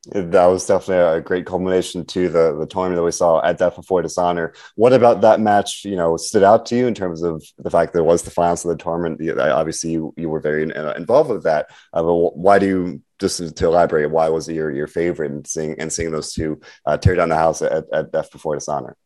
That 0.07 0.47
was 0.47 0.65
definitely 0.65 1.19
a 1.19 1.21
great 1.21 1.45
culmination 1.45 2.03
to 2.05 2.27
the 2.27 2.57
the 2.57 2.65
tournament 2.65 2.97
that 2.97 3.03
we 3.03 3.11
saw 3.11 3.41
at 3.41 3.57
Death 3.57 3.77
Before 3.77 4.01
Dishonor. 4.01 4.53
What 4.75 4.91
about 4.91 5.21
that 5.21 5.39
match? 5.39 5.85
You 5.85 5.95
know, 5.95 6.17
stood 6.17 6.43
out 6.43 6.65
to 6.65 6.75
you 6.75 6.87
in 6.87 6.93
terms 6.93 7.23
of 7.23 7.41
the 7.57 7.69
fact 7.69 7.93
that 7.93 7.99
it 7.99 8.05
was 8.05 8.23
the 8.23 8.31
finals 8.31 8.65
of 8.65 8.77
the 8.77 8.83
tournament. 8.83 9.21
Obviously, 9.39 9.91
you, 9.91 10.13
you 10.17 10.29
were 10.29 10.41
very 10.41 10.63
involved 10.63 11.29
with 11.29 11.43
that. 11.43 11.67
Uh, 11.93 12.03
but 12.03 12.35
why 12.35 12.59
do 12.59 12.65
you 12.65 13.01
just 13.23 13.55
to 13.55 13.65
elaborate? 13.65 14.11
Why 14.11 14.29
was 14.29 14.49
it 14.49 14.55
your 14.55 14.69
your 14.69 14.87
favorite 14.87 15.31
and 15.31 15.47
seeing 15.47 15.79
and 15.79 15.91
seeing 15.91 16.11
those 16.11 16.33
two 16.33 16.59
uh, 16.85 16.97
tear 16.97 17.15
down 17.15 17.29
the 17.29 17.35
house 17.35 17.61
at, 17.61 17.85
at 17.93 18.11
Death 18.11 18.31
Before 18.31 18.55
Dishonor? 18.55 18.97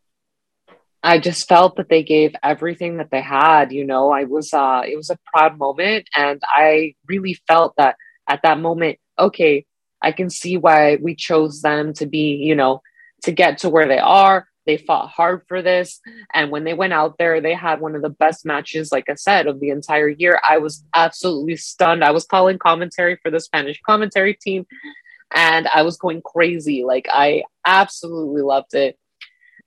I 1.02 1.20
just 1.20 1.46
felt 1.46 1.76
that 1.76 1.88
they 1.88 2.02
gave 2.02 2.34
everything 2.42 2.96
that 2.96 3.10
they 3.10 3.20
had. 3.20 3.72
You 3.72 3.84
know, 3.84 4.10
I 4.10 4.24
was 4.24 4.52
uh, 4.52 4.82
it 4.86 4.96
was 4.96 5.10
a 5.10 5.18
proud 5.32 5.56
moment, 5.56 6.08
and 6.16 6.40
I 6.44 6.94
really 7.06 7.34
felt 7.46 7.74
that 7.76 7.96
at 8.28 8.42
that 8.42 8.58
moment. 8.58 8.98
Okay, 9.18 9.64
I 10.02 10.12
can 10.12 10.30
see 10.30 10.56
why 10.56 10.96
we 10.96 11.14
chose 11.14 11.62
them 11.62 11.92
to 11.94 12.06
be, 12.06 12.34
you 12.34 12.56
know, 12.56 12.82
to 13.22 13.32
get 13.32 13.58
to 13.58 13.70
where 13.70 13.86
they 13.86 13.98
are. 13.98 14.48
They 14.68 14.76
fought 14.76 15.08
hard 15.08 15.44
for 15.48 15.62
this. 15.62 15.98
And 16.34 16.50
when 16.50 16.64
they 16.64 16.74
went 16.74 16.92
out 16.92 17.16
there, 17.16 17.40
they 17.40 17.54
had 17.54 17.80
one 17.80 17.94
of 17.96 18.02
the 18.02 18.10
best 18.10 18.44
matches, 18.44 18.92
like 18.92 19.08
I 19.08 19.14
said, 19.14 19.46
of 19.46 19.60
the 19.60 19.70
entire 19.70 20.10
year. 20.10 20.38
I 20.46 20.58
was 20.58 20.84
absolutely 20.94 21.56
stunned. 21.56 22.04
I 22.04 22.10
was 22.10 22.26
calling 22.26 22.58
commentary 22.58 23.18
for 23.22 23.30
the 23.30 23.40
Spanish 23.40 23.80
commentary 23.80 24.34
team 24.34 24.66
and 25.34 25.66
I 25.68 25.80
was 25.82 25.96
going 25.96 26.20
crazy. 26.20 26.84
Like, 26.84 27.08
I 27.10 27.44
absolutely 27.66 28.42
loved 28.42 28.74
it. 28.74 28.98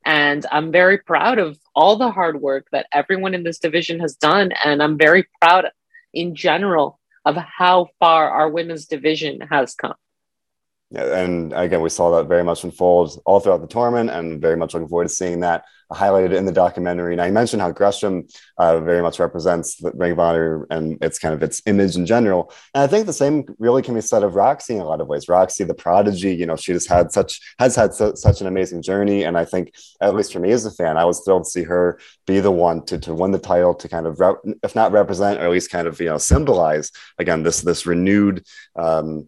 And 0.06 0.46
I'm 0.52 0.72
very 0.72 1.00
proud 1.00 1.40
of 1.40 1.58
all 1.74 1.96
the 1.96 2.12
hard 2.12 2.40
work 2.40 2.68
that 2.72 2.86
everyone 2.92 3.34
in 3.34 3.42
this 3.42 3.58
division 3.58 4.02
has 4.02 4.16
done. 4.16 4.52
And 4.64 4.84
I'm 4.84 5.00
very 5.00 5.26
proud 5.42 5.66
in 6.14 6.36
general 6.36 7.00
of 7.26 7.36
how 7.38 7.88
far 8.00 8.30
our 8.30 8.50
women's 8.50 8.86
division 8.86 9.42
has 9.50 9.74
come. 9.74 9.96
And 10.94 11.54
again, 11.54 11.82
we 11.82 11.90
saw 11.90 12.18
that 12.18 12.28
very 12.28 12.44
much 12.44 12.64
unfold 12.64 13.22
all 13.26 13.40
throughout 13.40 13.62
the 13.62 13.68
tournament, 13.68 14.10
and 14.10 14.42
very 14.42 14.58
much 14.58 14.74
looking 14.74 14.90
forward 14.90 15.06
to 15.06 15.14
seeing 15.14 15.40
that 15.42 15.66
highlighted 15.92 16.36
in 16.36 16.46
the 16.46 16.52
documentary. 16.52 17.14
And 17.14 17.22
I 17.22 17.32
mentioned 17.32 17.62
how 17.62 17.72
Gresham 17.72 18.28
uh, 18.58 18.80
very 18.80 19.02
much 19.02 19.20
represents 19.20 19.76
the 19.76 19.92
Ring 19.92 20.14
of 20.14 20.20
Honor 20.20 20.66
and 20.70 20.98
it's 21.02 21.20
kind 21.20 21.34
of 21.34 21.44
its 21.44 21.62
image 21.66 21.96
in 21.96 22.06
general. 22.06 22.54
And 22.74 22.84
I 22.84 22.88
think 22.88 23.06
the 23.06 23.14
same 23.14 23.46
really 23.60 23.82
can 23.82 23.94
be 23.94 24.02
said 24.02 24.24
of 24.24 24.36
Rok-C 24.36 24.74
in 24.74 24.82
a 24.82 24.86
lot 24.86 25.02
of 25.02 25.08
ways. 25.08 25.28
Rok-C, 25.28 25.64
the 25.64 25.74
prodigy, 25.74 26.34
you 26.34 26.46
know, 26.46 26.56
she 26.56 26.74
just 26.74 26.88
had 26.88 27.12
such 27.12 27.42
has 27.60 27.76
had 27.76 27.94
such 27.94 28.42
an 28.42 28.48
amazing 28.48 28.82
journey, 28.82 29.24
and 29.24 29.38
I 29.38 29.46
think 29.46 29.74
at 30.02 30.16
least 30.16 30.34
for 30.34 30.40
me 30.40 30.52
as 30.52 30.66
a 30.66 30.72
fan, 30.72 30.98
I 30.98 31.06
was 31.06 31.22
thrilled 31.24 31.44
to 31.44 31.50
see 31.50 31.64
her 31.64 32.00
be 32.26 32.40
the 32.40 32.52
one 32.52 32.86
to 32.86 32.98
to 33.00 33.14
win 33.14 33.32
the 33.32 33.40
title, 33.40 33.74
to 33.76 33.90
kind 33.90 34.08
of 34.08 34.22
if 34.64 34.76
not 34.76 34.92
represent 34.92 35.40
or 35.40 35.46
at 35.46 35.52
least 35.52 35.72
kind 35.72 35.88
of 35.88 36.00
you 36.00 36.08
know 36.08 36.18
symbolize 36.18 36.92
again 37.18 37.44
this 37.44 37.62
this 37.62 37.86
renewed. 37.86 38.46
Um, 38.76 39.28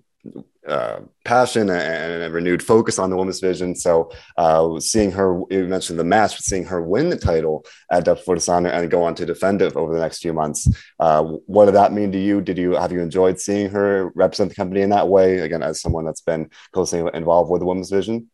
uh, 0.67 1.02
passion 1.26 1.69
and 1.69 2.23
a 2.23 2.30
renewed 2.30 2.63
focus 2.63 2.99
on 2.99 3.10
the 3.10 3.17
women's 3.17 3.39
division. 3.39 3.76
So 3.76 4.12
uh, 4.38 4.80
seeing 4.80 5.12
her, 5.12 5.41
you 5.49 5.65
mentioned 5.65 5.99
the 5.99 6.04
match, 6.04 6.32
but 6.32 6.43
seeing 6.43 6.65
her 6.65 6.82
win 6.82 7.10
the 7.10 7.17
title 7.17 7.65
at 7.91 8.06
Depth 8.06 8.28
Honor 8.49 8.69
and 8.69 8.89
go 8.89 9.04
on 9.04 9.15
to 9.15 9.26
defend 9.26 9.62
it 9.62 9.76
over 9.76 9.93
the 9.93 9.99
next 9.99 10.21
few 10.21 10.34
months. 10.34 10.67
Uh, 10.99 11.23
what 11.45 11.65
did 11.65 11.76
that 11.76 11.93
mean 11.93 12.12
to 12.12 12.19
you? 12.19 12.41
Did 12.41 12.58
you 12.58 12.71
have 12.73 12.91
you 12.91 13.02
enjoyed 13.02 13.39
seeing 13.39 13.69
her 13.69 14.12
represent 14.15 14.49
the 14.49 14.56
company 14.56 14.82
in 14.82 14.89
that 14.89 15.08
way? 15.08 15.39
Again, 15.39 15.63
as 15.63 15.82
someone 15.82 16.06
that's 16.06 16.21
been 16.21 16.49
closely 16.71 17.04
involved 17.13 17.52
with 17.52 17.60
the 17.60 17.65
women's 17.65 17.89
division. 17.89 18.30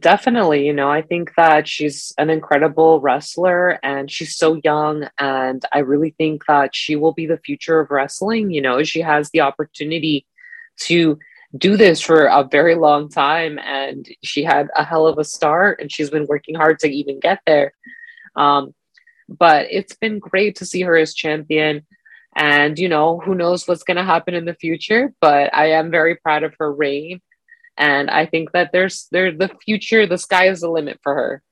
Definitely, 0.00 0.66
you 0.66 0.74
know, 0.74 0.90
I 0.90 1.00
think 1.00 1.32
that 1.38 1.66
she's 1.66 2.12
an 2.18 2.28
incredible 2.28 3.00
wrestler 3.00 3.78
and 3.82 4.10
she's 4.10 4.36
so 4.36 4.60
young. 4.62 5.08
And 5.18 5.64
I 5.72 5.78
really 5.78 6.14
think 6.18 6.44
that 6.46 6.76
she 6.76 6.94
will 6.94 7.14
be 7.14 7.24
the 7.24 7.38
future 7.38 7.80
of 7.80 7.90
wrestling. 7.90 8.50
You 8.50 8.60
know, 8.60 8.82
she 8.82 9.00
has 9.00 9.30
the 9.30 9.40
opportunity 9.40 10.26
to 10.80 11.18
do 11.56 11.76
this 11.76 12.00
for 12.00 12.26
a 12.26 12.44
very 12.44 12.74
long 12.74 13.08
time 13.08 13.58
and 13.58 14.06
she 14.22 14.44
had 14.44 14.68
a 14.76 14.84
hell 14.84 15.06
of 15.06 15.18
a 15.18 15.24
start 15.24 15.80
and 15.80 15.90
she's 15.90 16.10
been 16.10 16.26
working 16.26 16.54
hard 16.54 16.78
to 16.78 16.88
even 16.88 17.20
get 17.20 17.40
there. 17.46 17.72
Um, 18.36 18.74
but 19.28 19.66
it's 19.70 19.96
been 19.96 20.18
great 20.18 20.56
to 20.56 20.66
see 20.66 20.82
her 20.82 20.96
as 20.96 21.14
champion 21.14 21.86
and 22.34 22.78
you 22.78 22.88
know 22.88 23.18
who 23.18 23.34
knows 23.34 23.66
what's 23.66 23.82
going 23.82 23.96
to 23.96 24.02
happen 24.04 24.34
in 24.34 24.44
the 24.44 24.54
future 24.54 25.12
but 25.20 25.54
i 25.54 25.72
am 25.72 25.90
very 25.90 26.14
proud 26.16 26.42
of 26.42 26.54
her 26.58 26.72
reign 26.72 27.20
and 27.76 28.10
i 28.10 28.24
think 28.24 28.52
that 28.52 28.70
there's 28.72 29.08
there's 29.12 29.36
the 29.38 29.50
future 29.64 30.06
the 30.06 30.18
sky 30.18 30.48
is 30.48 30.60
the 30.60 30.70
limit 30.70 30.98
for 31.02 31.14
her 31.14 31.42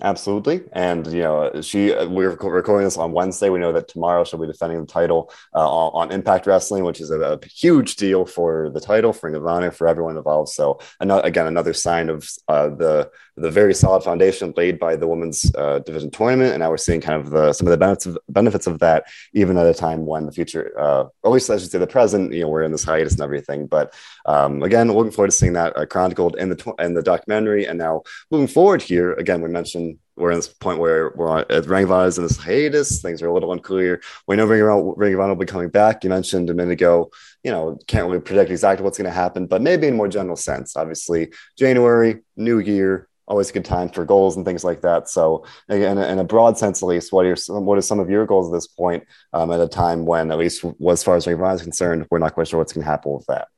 Absolutely, 0.00 0.62
and 0.72 1.06
you 1.06 1.20
know 1.20 1.60
she. 1.60 1.94
Uh, 1.94 2.08
we're 2.08 2.30
recording 2.30 2.84
this 2.84 2.96
on 2.96 3.12
Wednesday. 3.12 3.50
We 3.50 3.60
know 3.60 3.72
that 3.72 3.88
tomorrow 3.88 4.24
she'll 4.24 4.40
be 4.40 4.48
defending 4.48 4.80
the 4.80 4.86
title 4.86 5.30
uh, 5.54 5.60
on 5.60 6.10
Impact 6.10 6.46
Wrestling, 6.46 6.82
which 6.82 7.00
is 7.00 7.10
a, 7.10 7.20
a, 7.20 7.38
huge 7.46 7.96
deal 7.96 8.24
for 8.24 8.70
the 8.70 8.80
title, 8.80 9.12
for 9.12 9.28
Ring 9.28 9.36
of 9.36 9.46
Honor, 9.46 9.70
for 9.70 9.86
everyone 9.86 10.16
involved. 10.16 10.48
So, 10.48 10.80
another, 10.98 11.22
again, 11.24 11.46
another 11.46 11.72
sign 11.72 12.08
of 12.08 12.28
uh, 12.48 12.70
the 12.70 13.10
the 13.36 13.50
very 13.50 13.72
solid 13.72 14.02
foundation 14.02 14.52
laid 14.56 14.78
by 14.78 14.94
the 14.94 15.06
women's 15.06 15.54
uh, 15.54 15.78
division 15.80 16.10
tournament, 16.10 16.52
and 16.52 16.60
now 16.60 16.70
we're 16.70 16.76
seeing 16.76 17.00
kind 17.00 17.20
of 17.20 17.30
the, 17.30 17.52
some 17.52 17.66
of 17.66 17.70
the 17.70 17.78
benefits 17.78 18.06
of, 18.06 18.18
benefits 18.28 18.66
of 18.66 18.78
that, 18.80 19.04
even 19.32 19.56
at 19.56 19.66
a 19.66 19.72
time 19.72 20.04
when 20.04 20.26
the 20.26 20.32
future, 20.32 20.72
uh, 20.78 21.04
or 21.22 21.30
at 21.30 21.30
least 21.30 21.48
I 21.48 21.56
should 21.56 21.70
say 21.70 21.78
the 21.78 21.86
present, 21.86 22.32
you 22.32 22.42
know, 22.42 22.48
we're 22.48 22.62
in 22.62 22.72
this 22.72 22.84
hiatus 22.84 23.14
and 23.14 23.22
everything. 23.22 23.66
But 23.66 23.94
um, 24.26 24.62
again, 24.62 24.92
looking 24.92 25.12
forward 25.12 25.30
to 25.30 25.36
seeing 25.36 25.54
that 25.54 25.76
uh, 25.76 25.86
chronicled 25.86 26.36
in 26.36 26.50
the 26.50 26.74
in 26.78 26.94
the 26.94 27.02
documentary, 27.02 27.66
and 27.66 27.78
now 27.78 28.02
moving 28.30 28.48
forward 28.48 28.82
here, 28.82 29.12
again, 29.14 29.40
we 29.40 29.48
mentioned 29.48 29.81
we're 30.16 30.30
in 30.30 30.38
this 30.38 30.48
point 30.48 30.78
where 30.78 31.12
we're 31.16 31.38
at 31.38 31.66
Ring 31.66 31.84
of 31.84 31.92
Honor 31.92 32.08
is 32.08 32.18
in 32.18 32.24
this 32.24 32.36
hiatus. 32.36 33.00
Things 33.00 33.22
are 33.22 33.28
a 33.28 33.34
little 33.34 33.52
unclear. 33.52 34.02
We 34.26 34.36
know 34.36 34.46
Ring 34.46 34.62
of, 34.62 34.94
Ring 34.96 35.14
of 35.14 35.20
Honor 35.20 35.34
will 35.34 35.40
be 35.40 35.46
coming 35.46 35.70
back. 35.70 36.04
You 36.04 36.10
mentioned 36.10 36.50
a 36.50 36.54
minute 36.54 36.72
ago, 36.72 37.10
you 37.42 37.50
know, 37.50 37.78
can't 37.86 38.06
really 38.06 38.20
predict 38.20 38.50
exactly 38.50 38.84
what's 38.84 38.98
going 38.98 39.10
to 39.10 39.14
happen, 39.14 39.46
but 39.46 39.62
maybe 39.62 39.86
in 39.86 39.94
a 39.94 39.96
more 39.96 40.08
general 40.08 40.36
sense. 40.36 40.76
Obviously, 40.76 41.32
January, 41.58 42.20
new 42.36 42.58
year, 42.58 43.08
always 43.26 43.50
a 43.50 43.52
good 43.54 43.64
time 43.64 43.88
for 43.88 44.04
goals 44.04 44.36
and 44.36 44.44
things 44.44 44.64
like 44.64 44.82
that. 44.82 45.08
So, 45.08 45.46
again, 45.68 45.96
in 45.96 46.18
a 46.18 46.24
broad 46.24 46.58
sense, 46.58 46.82
at 46.82 46.86
least, 46.86 47.12
what 47.12 47.24
are 47.24 47.36
some, 47.36 47.64
what 47.64 47.78
are 47.78 47.82
some 47.82 47.98
of 47.98 48.10
your 48.10 48.26
goals 48.26 48.48
at 48.48 48.52
this 48.52 48.66
point? 48.66 49.04
Um, 49.32 49.50
at 49.50 49.60
a 49.60 49.68
time 49.68 50.04
when, 50.04 50.30
at 50.30 50.38
least 50.38 50.64
as 50.88 51.02
far 51.02 51.16
as 51.16 51.26
Ring 51.26 51.36
of 51.36 51.42
Honor 51.42 51.54
is 51.54 51.62
concerned, 51.62 52.06
we're 52.10 52.18
not 52.18 52.34
quite 52.34 52.48
sure 52.48 52.58
what's 52.58 52.74
going 52.74 52.84
to 52.84 52.90
happen 52.90 53.12
with 53.12 53.26
that. 53.26 53.48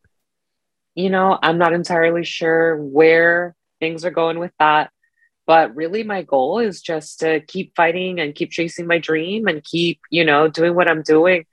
You 0.94 1.10
know, 1.10 1.36
I'm 1.42 1.58
not 1.58 1.72
entirely 1.72 2.24
sure 2.24 2.76
where 2.76 3.56
things 3.80 4.04
are 4.04 4.12
going 4.12 4.38
with 4.38 4.52
that. 4.60 4.90
But 5.46 5.74
really, 5.76 6.02
my 6.04 6.22
goal 6.22 6.58
is 6.58 6.80
just 6.80 7.20
to 7.20 7.40
keep 7.40 7.74
fighting 7.76 8.18
and 8.20 8.34
keep 8.34 8.50
chasing 8.50 8.86
my 8.86 8.98
dream 8.98 9.46
and 9.46 9.62
keep, 9.62 10.00
you 10.10 10.24
know, 10.24 10.48
doing 10.48 10.74
what 10.74 10.90
I'm 10.90 11.02
doing. 11.02 11.44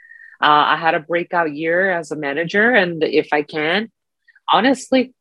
Uh, 0.42 0.74
I 0.74 0.78
had 0.78 0.96
a 0.96 1.00
breakout 1.00 1.54
year 1.54 1.92
as 1.92 2.12
a 2.12 2.16
manager, 2.16 2.72
and 2.72 3.04
if 3.04 3.30
I 3.32 3.44
can, 3.44 3.92
honestly, 4.50 5.14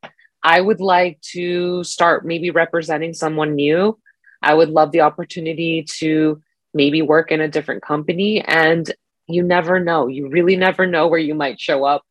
I 0.43 0.61
would 0.61 0.81
like 0.81 1.21
to 1.33 1.85
start 1.85 2.25
maybe 2.25 2.51
representing 2.51 3.13
someone 3.13 3.55
new. 3.55 3.99
I 4.43 4.55
would 4.55 4.71
love 4.71 4.93
the 4.93 5.03
opportunity 5.03 5.85
to 5.99 6.41
maybe 6.73 7.03
work 7.03 7.31
in 7.31 7.41
a 7.41 7.49
different 7.49 7.83
company, 7.83 8.41
and 8.41 8.91
you 9.27 9.43
never 9.43 9.79
know. 9.81 10.07
You 10.07 10.29
really 10.29 10.57
never 10.57 10.87
know 10.87 11.09
where 11.09 11.21
you 11.21 11.35
might 11.35 11.61
show 11.61 11.85
up. 11.85 12.03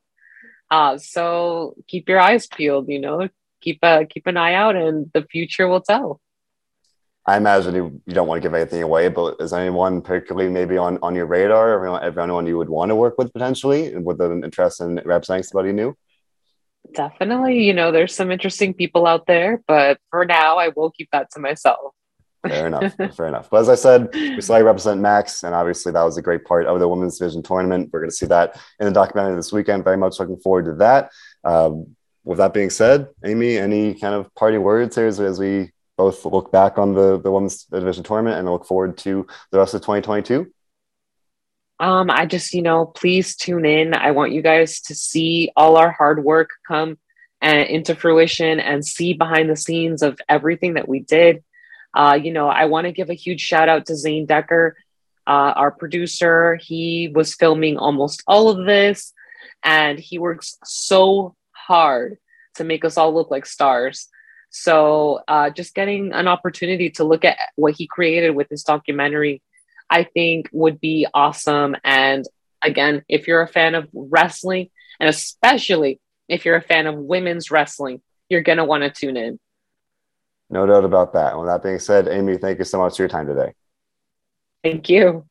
Uh, 0.70 0.98
so 0.98 1.76
keep 1.88 2.08
your 2.08 2.20
eyes 2.20 2.48
peeled. 2.48 2.90
You 2.90 3.00
know, 3.00 3.30
keep 3.62 3.80
a 3.82 4.06
keep 4.06 4.28
an 4.28 4.38
eye 4.38 4.54
out, 4.54 4.76
and 4.76 5.10
the 5.14 5.24
future 5.24 5.68
will 5.68 5.82
tell. 5.82 6.22
I 7.30 7.38
imagine 7.38 7.76
you, 7.76 8.02
you 8.08 8.16
don't 8.16 8.28
want 8.28 8.42
to 8.42 8.46
give 8.48 8.56
anything 8.56 8.82
away, 8.82 9.08
but 9.08 9.36
is 9.40 9.54
anyone 9.54 10.02
particularly 10.02 10.50
maybe 10.50 10.80
on, 10.80 10.98
on 11.04 11.14
your 11.14 11.28
radar, 11.28 11.76
or 11.76 12.20
anyone 12.20 12.48
you 12.48 12.58
would 12.58 12.70
want 12.70 12.90
to 12.90 12.96
work 12.96 13.20
with 13.20 13.32
potentially 13.32 13.96
with 13.96 14.20
an 14.20 14.44
interest 14.44 14.82
in 14.82 14.96
representing 15.06 15.44
somebody 15.44 15.72
new? 15.72 15.96
Definitely. 16.96 17.64
You 17.64 17.74
know, 17.74 17.92
there's 17.92 18.16
some 18.16 18.32
interesting 18.32 18.74
people 18.74 19.06
out 19.06 19.28
there, 19.28 19.62
but 19.68 20.00
for 20.10 20.26
now, 20.26 20.58
I 20.58 20.70
will 20.70 20.90
keep 20.90 21.10
that 21.12 21.30
to 21.34 21.40
myself. 21.40 21.94
Fair 22.42 22.66
enough. 22.66 22.96
Fair 23.16 23.28
enough. 23.28 23.48
But 23.52 23.58
as 23.58 23.70
I 23.70 23.76
said, 23.76 24.10
we 24.12 24.42
saw 24.42 24.58
you 24.58 24.66
represent 24.66 25.00
Max, 25.00 25.44
and 25.44 25.54
obviously 25.54 25.92
that 25.92 26.02
was 26.02 26.18
a 26.18 26.24
great 26.24 26.46
part 26.46 26.66
of 26.66 26.80
the 26.80 26.88
women's 26.88 27.20
division 27.20 27.44
tournament. 27.44 27.92
We're 27.94 28.00
going 28.00 28.10
to 28.10 28.16
see 28.16 28.26
that 28.26 28.60
in 28.80 28.88
the 28.88 28.92
documentary 28.92 29.36
this 29.36 29.54
weekend. 29.54 29.84
Very 29.84 29.98
much 29.98 30.20
looking 30.20 30.40
forward 30.40 30.66
to 30.66 30.74
that. 30.76 31.12
Um, 31.44 31.96
with 32.24 32.40
that 32.40 32.56
being 32.56 32.72
said, 32.72 33.10
Amy, 33.24 33.58
any 33.58 33.94
kind 33.94 34.16
of 34.16 34.34
party 34.34 34.58
words 34.58 34.96
here 34.96 35.06
as, 35.06 35.20
as 35.20 35.38
we 35.38 35.72
both 36.00 36.24
look 36.24 36.50
back 36.50 36.78
on 36.78 36.94
the 36.94 37.20
the 37.20 37.30
women's 37.30 37.66
division 37.66 38.04
tournament 38.06 38.38
and 38.38 38.50
look 38.50 38.66
forward 38.66 38.98
to 39.00 39.28
the 39.52 39.60
rest 39.60 39.74
of 39.74 39.82
2022? 39.82 40.50
Um, 41.82 42.10
I 42.10 42.26
just, 42.26 42.54
you 42.54 42.62
know, 42.62 42.86
please 42.86 43.36
tune 43.36 43.66
in. 43.66 43.94
I 43.94 44.12
want 44.12 44.32
you 44.32 44.42
guys 44.42 44.80
to 44.82 44.96
see 44.96 45.52
all 45.56 45.76
our 45.76 45.92
hard 45.92 46.24
work 46.24 46.50
come 46.68 46.98
uh, 47.44 47.66
into 47.76 47.96
fruition 47.96 48.60
and 48.62 48.86
see 48.86 49.14
behind 49.14 49.50
the 49.50 49.56
scenes 49.56 50.02
of 50.02 50.20
everything 50.28 50.76
that 50.76 50.88
we 50.88 51.02
did. 51.02 51.44
Uh, 51.94 52.18
you 52.22 52.32
know, 52.32 52.48
I 52.48 52.66
want 52.66 52.86
to 52.86 52.94
give 52.94 53.10
a 53.10 53.14
huge 53.26 53.42
shout 53.42 53.68
out 53.68 53.86
to 53.88 53.96
Zane 53.96 54.26
Decker, 54.26 54.78
uh, 55.28 55.54
our 55.56 55.72
producer. 55.72 56.56
He 56.56 57.12
was 57.14 57.36
filming 57.36 57.78
almost 57.78 58.24
all 58.26 58.50
of 58.50 58.66
this, 58.66 59.14
and 59.64 60.00
he 60.00 60.18
works 60.18 60.58
so 60.64 61.36
hard 61.52 62.18
to 62.56 62.64
make 62.64 62.86
us 62.86 62.98
all 62.98 63.14
look 63.14 63.32
like 63.32 63.46
stars. 63.46 64.08
So 64.50 65.22
uh, 65.28 65.52
just 65.52 65.76
getting 65.76 66.12
an 66.12 66.28
opportunity 66.28 66.90
to 66.92 67.04
look 67.04 67.24
at 67.24 67.38
what 67.56 67.76
he 67.78 67.88
created 67.88 68.32
with 68.32 68.50
this 68.50 68.64
documentary, 68.64 69.42
I 69.90 70.04
think 70.04 70.50
would 70.52 70.82
be 70.82 71.06
awesome. 71.14 71.76
And 71.84 72.26
again, 72.64 73.04
if 73.08 73.28
you're 73.28 73.42
a 73.42 73.48
fan 73.48 73.76
of 73.76 73.88
wrestling, 73.94 74.70
and 75.00 75.10
especially 75.10 76.00
if 76.28 76.46
you're 76.46 76.56
a 76.56 76.62
fan 76.62 76.88
of 76.88 76.98
women's 76.98 77.52
wrestling, 77.52 78.02
you're 78.30 78.42
going 78.42 78.58
to 78.58 78.66
want 78.66 78.84
to 78.84 78.90
tune 78.90 79.18
in. 79.18 79.40
No 80.50 80.66
doubt 80.66 80.84
about 80.84 81.14
that. 81.14 81.38
With 81.38 81.48
that 81.48 81.62
being 81.62 81.80
said, 81.80 82.08
Amy, 82.08 82.38
thank 82.38 82.58
you 82.58 82.66
so 82.66 82.80
much 82.80 82.96
for 82.96 83.04
your 83.04 83.10
time 83.10 83.28
today. 83.28 83.54
Thank 84.64 84.90
you. 84.90 85.30